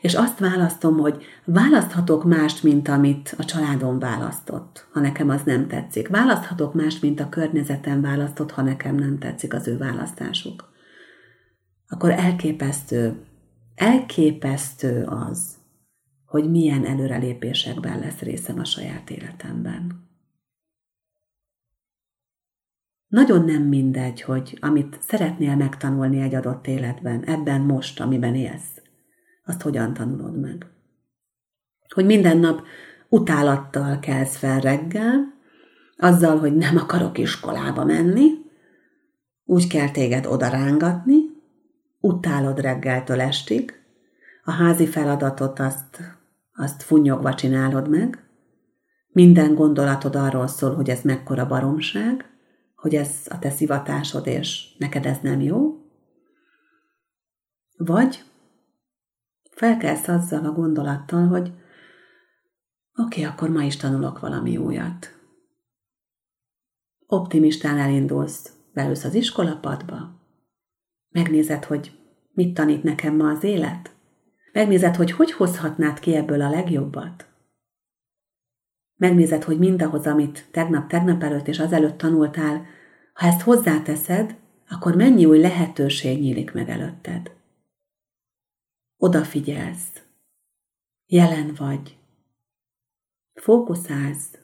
és 0.00 0.14
azt 0.14 0.38
választom, 0.38 0.98
hogy 0.98 1.24
választhatok 1.44 2.24
mást, 2.24 2.62
mint 2.62 2.88
amit 2.88 3.34
a 3.38 3.44
családom 3.44 3.98
választott, 3.98 4.86
ha 4.92 5.00
nekem 5.00 5.28
az 5.28 5.42
nem 5.42 5.66
tetszik. 5.66 6.08
Választhatok 6.08 6.74
mást, 6.74 7.02
mint 7.02 7.20
a 7.20 7.28
környezetem 7.28 8.00
választott, 8.00 8.50
ha 8.50 8.62
nekem 8.62 8.94
nem 8.94 9.18
tetszik 9.18 9.54
az 9.54 9.68
ő 9.68 9.76
választásuk. 9.76 10.72
Akkor 11.88 12.10
elképesztő, 12.10 13.24
elképesztő 13.74 15.04
az, 15.04 15.54
hogy 16.26 16.50
milyen 16.50 16.84
előrelépésekben 16.84 17.98
lesz 17.98 18.18
részem 18.18 18.58
a 18.58 18.64
saját 18.64 19.10
életemben. 19.10 20.08
Nagyon 23.08 23.44
nem 23.44 23.62
mindegy, 23.62 24.22
hogy 24.22 24.58
amit 24.60 24.98
szeretnél 25.00 25.56
megtanulni 25.56 26.20
egy 26.20 26.34
adott 26.34 26.66
életben, 26.66 27.24
ebben 27.24 27.60
most, 27.60 28.00
amiben 28.00 28.34
élsz, 28.34 28.73
azt 29.44 29.62
hogyan 29.62 29.94
tanulod 29.94 30.40
meg. 30.40 30.66
Hogy 31.88 32.04
minden 32.06 32.38
nap 32.38 32.62
utálattal 33.08 33.98
kelsz 33.98 34.36
fel 34.36 34.60
reggel, 34.60 35.32
azzal, 35.96 36.38
hogy 36.38 36.56
nem 36.56 36.76
akarok 36.76 37.18
iskolába 37.18 37.84
menni, 37.84 38.30
úgy 39.44 39.66
kell 39.66 39.90
téged 39.90 40.26
odarángatni, 40.26 41.16
utálod 42.00 42.60
reggeltől 42.60 43.20
estig, 43.20 43.82
a 44.44 44.50
házi 44.50 44.86
feladatot 44.86 45.58
azt, 45.58 46.18
azt 46.54 46.82
funyogva 46.82 47.34
csinálod 47.34 47.88
meg, 47.88 48.24
minden 49.08 49.54
gondolatod 49.54 50.16
arról 50.16 50.46
szól, 50.46 50.74
hogy 50.74 50.90
ez 50.90 51.00
mekkora 51.02 51.46
baromság, 51.46 52.30
hogy 52.74 52.94
ez 52.94 53.10
a 53.28 53.38
te 53.38 53.50
szivatásod, 53.50 54.26
és 54.26 54.76
neked 54.78 55.06
ez 55.06 55.18
nem 55.22 55.40
jó, 55.40 55.78
vagy 57.76 58.24
felkelsz 59.54 60.08
azzal 60.08 60.44
a 60.44 60.52
gondolattal, 60.52 61.26
hogy 61.26 61.52
oké, 62.96 63.20
okay, 63.20 63.24
akkor 63.24 63.48
ma 63.48 63.62
is 63.62 63.76
tanulok 63.76 64.20
valami 64.20 64.56
újat. 64.56 65.18
Optimistán 67.06 67.78
elindulsz, 67.78 68.52
beülsz 68.72 69.04
az 69.04 69.14
iskolapadba, 69.14 70.20
megnézed, 71.08 71.64
hogy 71.64 71.98
mit 72.32 72.54
tanít 72.54 72.82
nekem 72.82 73.16
ma 73.16 73.28
az 73.28 73.42
élet, 73.42 73.94
megnézed, 74.52 74.96
hogy 74.96 75.10
hogy 75.10 75.32
hozhatnád 75.32 75.98
ki 75.98 76.14
ebből 76.14 76.40
a 76.40 76.50
legjobbat, 76.50 77.28
megnézed, 78.96 79.42
hogy 79.42 79.58
mindahhoz, 79.58 80.06
amit 80.06 80.48
tegnap, 80.50 80.88
tegnap 80.88 81.22
előtt 81.22 81.48
és 81.48 81.58
azelőtt 81.58 81.98
tanultál, 81.98 82.66
ha 83.12 83.26
ezt 83.26 83.40
hozzáteszed, 83.40 84.36
akkor 84.68 84.94
mennyi 84.96 85.24
új 85.24 85.38
lehetőség 85.38 86.20
nyílik 86.20 86.52
meg 86.52 86.68
előtted. 86.68 87.30
Odafigyelsz, 88.96 90.02
jelen 91.06 91.54
vagy, 91.54 91.98
fókuszálsz, 93.34 94.38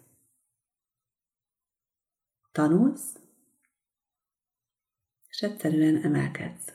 tanulsz, 2.53 3.19
és 5.29 5.41
egyszerűen 5.41 5.97
emelkedsz. 5.97 6.73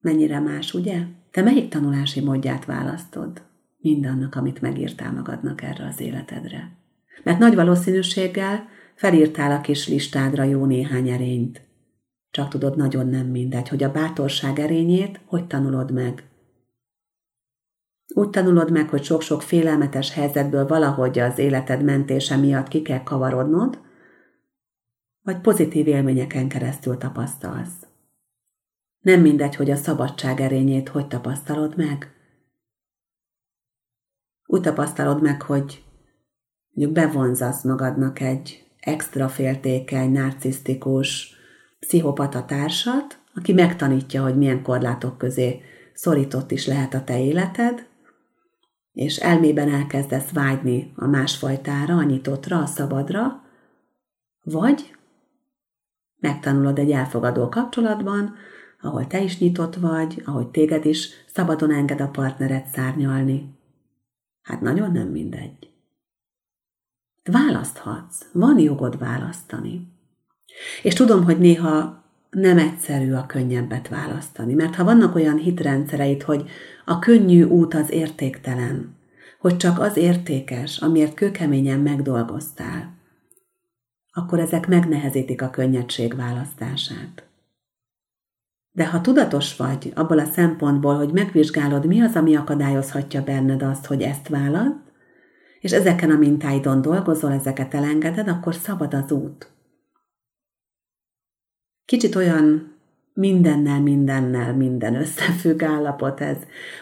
Mennyire 0.00 0.40
más, 0.40 0.74
ugye? 0.74 1.06
Te 1.30 1.42
melyik 1.42 1.68
tanulási 1.68 2.20
módját 2.20 2.64
választod? 2.64 3.42
Mindannak, 3.78 4.34
amit 4.34 4.60
megírtál 4.60 5.12
magadnak 5.12 5.62
erre 5.62 5.86
az 5.86 6.00
életedre. 6.00 6.76
Mert 7.24 7.38
nagy 7.38 7.54
valószínűséggel 7.54 8.68
felírtál 8.94 9.52
a 9.52 9.60
kis 9.60 9.88
listádra 9.88 10.42
jó 10.42 10.64
néhány 10.64 11.08
erényt. 11.08 11.62
Csak 12.32 12.48
tudod, 12.48 12.76
nagyon 12.76 13.06
nem 13.06 13.26
mindegy, 13.26 13.68
hogy 13.68 13.82
a 13.82 13.92
bátorság 13.92 14.58
erényét 14.58 15.20
hogy 15.26 15.46
tanulod 15.46 15.92
meg. 15.92 16.28
Úgy 18.14 18.30
tanulod 18.30 18.70
meg, 18.70 18.88
hogy 18.88 19.04
sok-sok 19.04 19.42
félelmetes 19.42 20.12
helyzetből 20.12 20.66
valahogy 20.66 21.18
az 21.18 21.38
életed 21.38 21.82
mentése 21.82 22.36
miatt 22.36 22.68
ki 22.68 22.82
kell 22.82 23.02
kavarodnod, 23.02 23.80
vagy 25.22 25.40
pozitív 25.40 25.86
élményeken 25.86 26.48
keresztül 26.48 26.98
tapasztalsz. 26.98 27.86
Nem 29.00 29.20
mindegy, 29.20 29.56
hogy 29.56 29.70
a 29.70 29.76
szabadság 29.76 30.40
erényét 30.40 30.88
hogy 30.88 31.06
tapasztalod 31.06 31.76
meg. 31.76 32.14
Úgy 34.46 34.60
tapasztalod 34.60 35.22
meg, 35.22 35.42
hogy 35.42 35.84
mondjuk 36.70 36.96
bevonzasz 36.96 37.64
magadnak 37.64 38.20
egy 38.20 38.70
extra 38.80 39.28
féltékeny, 39.28 40.10
narcisztikus, 40.10 41.40
pszichopata 41.86 42.44
társat, 42.44 43.18
aki 43.34 43.52
megtanítja, 43.52 44.22
hogy 44.22 44.36
milyen 44.36 44.62
korlátok 44.62 45.18
közé 45.18 45.60
szorított 45.94 46.50
is 46.50 46.66
lehet 46.66 46.94
a 46.94 47.04
te 47.04 47.20
életed, 47.20 47.86
és 48.92 49.16
elmében 49.16 49.68
elkezdesz 49.68 50.30
vágyni 50.30 50.92
a 50.96 51.06
másfajtára, 51.06 51.96
a 51.96 52.02
nyitottra, 52.02 52.58
a 52.58 52.66
szabadra, 52.66 53.42
vagy 54.42 54.96
megtanulod 56.20 56.78
egy 56.78 56.90
elfogadó 56.90 57.48
kapcsolatban, 57.48 58.34
ahol 58.80 59.06
te 59.06 59.22
is 59.22 59.38
nyitott 59.38 59.74
vagy, 59.74 60.22
ahogy 60.24 60.48
téged 60.48 60.84
is 60.84 61.08
szabadon 61.32 61.72
enged 61.72 62.00
a 62.00 62.08
partnered 62.08 62.66
szárnyalni. 62.66 63.58
Hát 64.42 64.60
nagyon 64.60 64.92
nem 64.92 65.08
mindegy. 65.08 65.70
Választhatsz, 67.22 68.28
van 68.32 68.58
jogod 68.58 68.98
választani. 68.98 69.91
És 70.82 70.94
tudom, 70.94 71.24
hogy 71.24 71.38
néha 71.38 72.04
nem 72.30 72.58
egyszerű 72.58 73.12
a 73.12 73.26
könnyebbet 73.26 73.88
választani, 73.88 74.54
mert 74.54 74.74
ha 74.74 74.84
vannak 74.84 75.14
olyan 75.14 75.36
hitrendszereit, 75.36 76.22
hogy 76.22 76.50
a 76.84 76.98
könnyű 76.98 77.42
út 77.42 77.74
az 77.74 77.90
értéktelen, 77.90 78.96
hogy 79.40 79.56
csak 79.56 79.78
az 79.78 79.96
értékes, 79.96 80.78
amiért 80.78 81.14
kőkeményen 81.14 81.78
megdolgoztál, 81.78 82.94
akkor 84.12 84.38
ezek 84.38 84.68
megnehezítik 84.68 85.42
a 85.42 85.50
könnyedség 85.50 86.16
választását. 86.16 87.26
De 88.70 88.86
ha 88.86 89.00
tudatos 89.00 89.56
vagy 89.56 89.92
abból 89.94 90.18
a 90.18 90.24
szempontból, 90.24 90.96
hogy 90.96 91.12
megvizsgálod, 91.12 91.86
mi 91.86 92.00
az, 92.00 92.14
ami 92.14 92.36
akadályozhatja 92.36 93.22
benned 93.22 93.62
azt, 93.62 93.86
hogy 93.86 94.02
ezt 94.02 94.28
választ, 94.28 94.92
és 95.60 95.72
ezeken 95.72 96.10
a 96.10 96.18
mintáidon 96.18 96.82
dolgozol, 96.82 97.32
ezeket 97.32 97.74
elengeded, 97.74 98.28
akkor 98.28 98.54
szabad 98.54 98.94
az 98.94 99.12
út. 99.12 99.51
Kicsit 101.84 102.14
olyan 102.14 102.72
mindennel, 103.14 103.80
mindennel, 103.80 104.54
minden 104.54 104.94
összefügg 104.94 105.62
állapot 105.62 106.20
ez. 106.20 106.36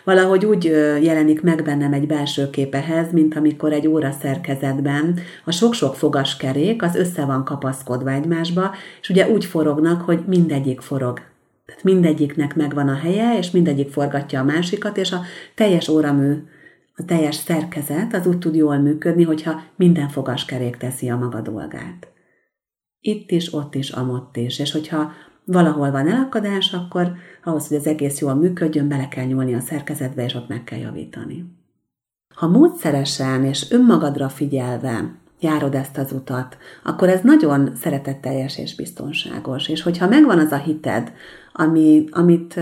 Valahogy 0.04 0.44
úgy 0.44 0.64
jelenik 1.02 1.42
meg 1.42 1.62
bennem 1.62 1.92
egy 1.92 2.06
belső 2.06 2.50
képehez, 2.50 3.12
mint 3.12 3.36
amikor 3.36 3.72
egy 3.72 3.86
óra 3.86 4.10
szerkezetben 4.20 5.18
a 5.44 5.50
sok-sok 5.50 5.96
fogaskerék 5.96 6.82
az 6.82 6.94
össze 6.94 7.24
van 7.24 7.44
kapaszkodva 7.44 8.10
egymásba, 8.10 8.74
és 9.00 9.08
ugye 9.08 9.28
úgy 9.28 9.44
forognak, 9.44 10.00
hogy 10.00 10.20
mindegyik 10.26 10.80
forog. 10.80 11.20
Tehát 11.66 11.84
mindegyiknek 11.84 12.54
megvan 12.54 12.88
a 12.88 12.94
helye, 12.94 13.38
és 13.38 13.50
mindegyik 13.50 13.90
forgatja 13.90 14.40
a 14.40 14.44
másikat, 14.44 14.96
és 14.96 15.12
a 15.12 15.20
teljes 15.54 15.88
óramű, 15.88 16.32
a 16.96 17.04
teljes 17.04 17.34
szerkezet 17.34 18.14
az 18.14 18.26
úgy 18.26 18.38
tud 18.38 18.54
jól 18.54 18.76
működni, 18.76 19.22
hogyha 19.22 19.62
minden 19.76 20.08
fogaskerék 20.08 20.76
teszi 20.76 21.10
a 21.10 21.16
maga 21.16 21.40
dolgát. 21.40 22.09
Itt 23.00 23.30
is, 23.30 23.54
ott 23.54 23.74
is, 23.74 23.90
amott 23.90 24.36
is. 24.36 24.58
És 24.58 24.72
hogyha 24.72 25.12
valahol 25.44 25.90
van 25.90 26.08
elakadás, 26.08 26.72
akkor 26.72 27.12
ahhoz, 27.44 27.68
hogy 27.68 27.76
az 27.76 27.86
egész 27.86 28.20
jól 28.20 28.34
működjön, 28.34 28.88
bele 28.88 29.08
kell 29.08 29.24
nyúlni 29.24 29.54
a 29.54 29.60
szerkezetbe, 29.60 30.24
és 30.24 30.34
ott 30.34 30.48
meg 30.48 30.64
kell 30.64 30.78
javítani. 30.78 31.44
Ha 32.34 32.48
módszeresen 32.48 33.44
és 33.44 33.70
önmagadra 33.70 34.28
figyelve 34.28 35.14
járod 35.40 35.74
ezt 35.74 35.98
az 35.98 36.12
utat, 36.12 36.56
akkor 36.84 37.08
ez 37.08 37.20
nagyon 37.22 37.76
szeretetteljes 37.76 38.58
és 38.58 38.74
biztonságos. 38.74 39.68
És 39.68 39.82
hogyha 39.82 40.08
megvan 40.08 40.38
az 40.38 40.52
a 40.52 40.56
hited, 40.56 41.12
ami, 41.52 42.04
amit, 42.10 42.60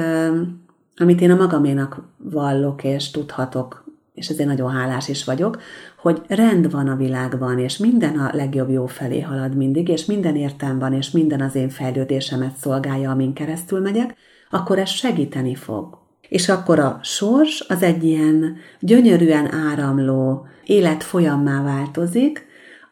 amit 0.97 1.21
én 1.21 1.31
a 1.31 1.37
magaménak 1.37 2.03
vallok 2.17 2.85
és 2.85 3.11
tudhatok, 3.11 3.85
és 4.15 4.29
ezért 4.29 4.49
nagyon 4.49 4.71
hálás 4.71 5.09
is 5.09 5.25
vagyok, 5.25 5.61
hogy 6.01 6.23
rend 6.29 6.71
van 6.71 6.89
a 6.89 6.97
világban, 6.97 7.59
és 7.59 7.77
minden 7.77 8.19
a 8.19 8.31
legjobb 8.33 8.71
jó 8.71 8.87
felé 8.87 9.21
halad 9.21 9.57
mindig, 9.57 9.89
és 9.89 10.05
minden 10.05 10.37
értelm 10.37 10.79
van, 10.79 10.93
és 10.93 11.11
minden 11.11 11.41
az 11.41 11.55
én 11.55 11.69
fejlődésemet 11.69 12.57
szolgálja, 12.57 13.11
amin 13.11 13.33
keresztül 13.33 13.81
megyek, 13.81 14.17
akkor 14.51 14.79
ez 14.79 14.89
segíteni 14.89 15.55
fog. 15.55 15.99
És 16.29 16.49
akkor 16.49 16.79
a 16.79 16.99
sors 17.03 17.65
az 17.69 17.83
egy 17.83 18.05
ilyen 18.05 18.57
gyönyörűen 18.81 19.53
áramló 19.53 20.47
élet 20.65 21.03
folyammá 21.03 21.63
változik, 21.63 22.47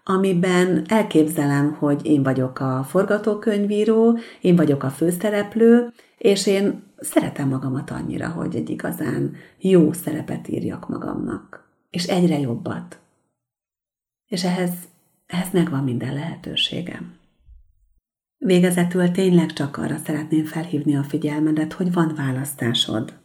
amiben 0.04 0.84
elképzelem, 0.88 1.76
hogy 1.78 2.06
én 2.06 2.22
vagyok 2.22 2.60
a 2.60 2.86
forgatókönyvíró, 2.88 4.18
én 4.40 4.56
vagyok 4.56 4.82
a 4.82 4.90
főszereplő, 4.90 5.92
és 6.18 6.46
én 6.46 6.82
szeretem 6.98 7.48
magamat 7.48 7.90
annyira, 7.90 8.28
hogy 8.28 8.56
egy 8.56 8.70
igazán 8.70 9.32
jó 9.58 9.92
szerepet 9.92 10.48
írjak 10.48 10.88
magamnak 10.88 11.65
és 11.90 12.04
egyre 12.04 12.38
jobbat. 12.38 13.00
És 14.26 14.44
ehhez, 14.44 14.72
ehhez 15.26 15.52
megvan 15.52 15.84
minden 15.84 16.14
lehetőségem. 16.14 17.18
Végezetül 18.38 19.10
tényleg 19.10 19.52
csak 19.52 19.76
arra 19.76 19.96
szeretném 19.96 20.44
felhívni 20.44 20.96
a 20.96 21.02
figyelmedet, 21.02 21.72
hogy 21.72 21.92
van 21.92 22.12
választásod. 22.16 23.18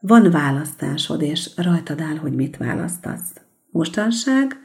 Van 0.00 0.30
választásod, 0.30 1.22
és 1.22 1.50
rajtad 1.56 2.00
áll, 2.00 2.16
hogy 2.16 2.34
mit 2.34 2.56
választasz. 2.56 3.40
Mostanság 3.70 4.56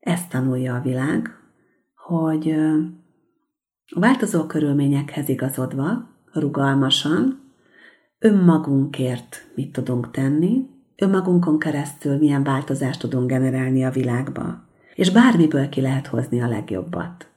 ezt 0.00 0.28
tanulja 0.28 0.74
a 0.74 0.80
világ, 0.80 1.30
hogy 1.94 2.50
a 3.86 4.00
változó 4.00 4.46
körülményekhez 4.46 5.28
igazodva, 5.28 6.08
rugalmasan, 6.32 7.40
önmagunkért 8.18 9.50
mit 9.54 9.72
tudunk 9.72 10.10
tenni, 10.10 10.68
önmagunkon 11.00 11.58
keresztül 11.58 12.18
milyen 12.18 12.42
változást 12.42 13.00
tudunk 13.00 13.28
generálni 13.28 13.84
a 13.84 13.90
világba. 13.90 14.64
És 14.94 15.10
bármiből 15.10 15.68
ki 15.68 15.80
lehet 15.80 16.06
hozni 16.06 16.42
a 16.42 16.48
legjobbat. 16.48 17.28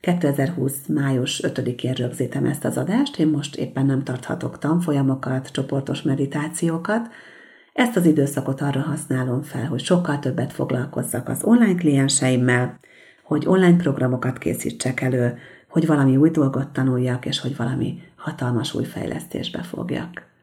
2020. 0.00 0.86
május 0.86 1.42
5-én 1.46 1.92
rögzítem 1.92 2.44
ezt 2.44 2.64
az 2.64 2.76
adást, 2.76 3.18
én 3.18 3.28
most 3.28 3.56
éppen 3.56 3.86
nem 3.86 4.02
tarthatok 4.02 4.58
tanfolyamokat, 4.58 5.50
csoportos 5.52 6.02
meditációkat, 6.02 7.08
ezt 7.72 7.96
az 7.96 8.06
időszakot 8.06 8.60
arra 8.60 8.80
használom 8.80 9.42
fel, 9.42 9.66
hogy 9.66 9.80
sokkal 9.80 10.18
többet 10.18 10.52
foglalkozzak 10.52 11.28
az 11.28 11.44
online 11.44 11.74
klienseimmel, 11.74 12.78
hogy 13.22 13.46
online 13.46 13.76
programokat 13.76 14.38
készítsek 14.38 15.00
elő, 15.00 15.38
hogy 15.68 15.86
valami 15.86 16.16
új 16.16 16.30
dolgot 16.30 16.68
tanuljak, 16.68 17.26
és 17.26 17.40
hogy 17.40 17.56
valami 17.56 18.02
hatalmas 18.16 18.74
új 18.74 18.84
fejlesztésbe 18.84 19.62
fogjak. 19.62 20.34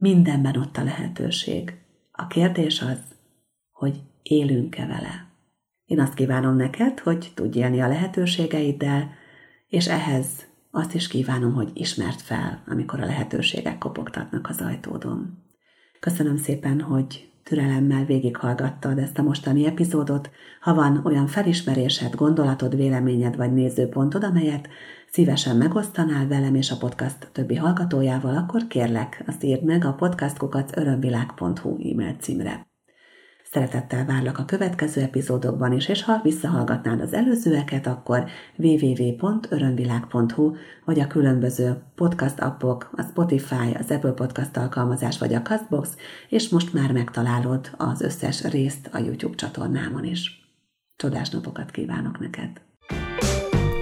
Mindenben 0.00 0.56
ott 0.56 0.76
a 0.76 0.82
lehetőség. 0.82 1.74
A 2.12 2.26
kérdés 2.26 2.82
az, 2.82 2.98
hogy 3.70 4.00
élünk-e 4.22 4.86
vele. 4.86 5.26
Én 5.84 6.00
azt 6.00 6.14
kívánom 6.14 6.56
neked, 6.56 6.98
hogy 6.98 7.32
tudj 7.34 7.58
élni 7.58 7.80
a 7.80 7.88
lehetőségeiddel, 7.88 9.10
és 9.68 9.88
ehhez 9.88 10.26
azt 10.70 10.94
is 10.94 11.08
kívánom, 11.08 11.52
hogy 11.52 11.70
ismert 11.74 12.20
fel, 12.20 12.62
amikor 12.66 13.00
a 13.00 13.06
lehetőségek 13.06 13.78
kopogtatnak 13.78 14.48
az 14.48 14.60
ajtódon. 14.60 15.38
Köszönöm 16.00 16.36
szépen, 16.36 16.80
hogy 16.80 17.30
türelemmel 17.42 18.04
végighallgattad 18.04 18.98
ezt 18.98 19.18
a 19.18 19.22
mostani 19.22 19.66
epizódot. 19.66 20.30
Ha 20.60 20.74
van 20.74 21.00
olyan 21.04 21.26
felismerésed, 21.26 22.14
gondolatod, 22.14 22.76
véleményed 22.76 23.36
vagy 23.36 23.52
nézőpontod, 23.52 24.24
amelyet 24.24 24.68
szívesen 25.10 25.56
megosztanál 25.56 26.26
velem 26.26 26.54
és 26.54 26.70
a 26.70 26.76
podcast 26.76 27.28
többi 27.32 27.54
hallgatójával, 27.54 28.36
akkor 28.36 28.66
kérlek, 28.66 29.22
azt 29.26 29.44
írd 29.44 29.64
meg 29.64 29.84
a 29.84 29.92
podcastkukac 29.92 30.76
örömvilág.hu 30.76 31.90
e-mail 31.92 32.14
címre. 32.20 32.66
Szeretettel 33.50 34.04
várlak 34.04 34.38
a 34.38 34.44
következő 34.44 35.00
epizódokban 35.00 35.72
is, 35.72 35.88
és 35.88 36.02
ha 36.02 36.20
visszahallgatnád 36.22 37.00
az 37.00 37.12
előzőeket, 37.12 37.86
akkor 37.86 38.24
www.örömvilág.hu 38.56 40.54
vagy 40.84 41.00
a 41.00 41.06
különböző 41.06 41.82
podcast 41.94 42.40
appok, 42.40 42.90
a 42.96 43.02
Spotify, 43.02 43.74
az 43.78 43.90
Apple 43.90 44.12
Podcast 44.12 44.56
alkalmazás 44.56 45.18
vagy 45.18 45.34
a 45.34 45.42
Castbox, 45.42 45.96
és 46.28 46.48
most 46.48 46.72
már 46.72 46.92
megtalálod 46.92 47.70
az 47.76 48.00
összes 48.00 48.44
részt 48.44 48.88
a 48.92 48.98
YouTube 48.98 49.34
csatornámon 49.34 50.04
is. 50.04 50.52
Csodás 50.96 51.30
napokat 51.30 51.70
kívánok 51.70 52.18
neked! 52.18 52.67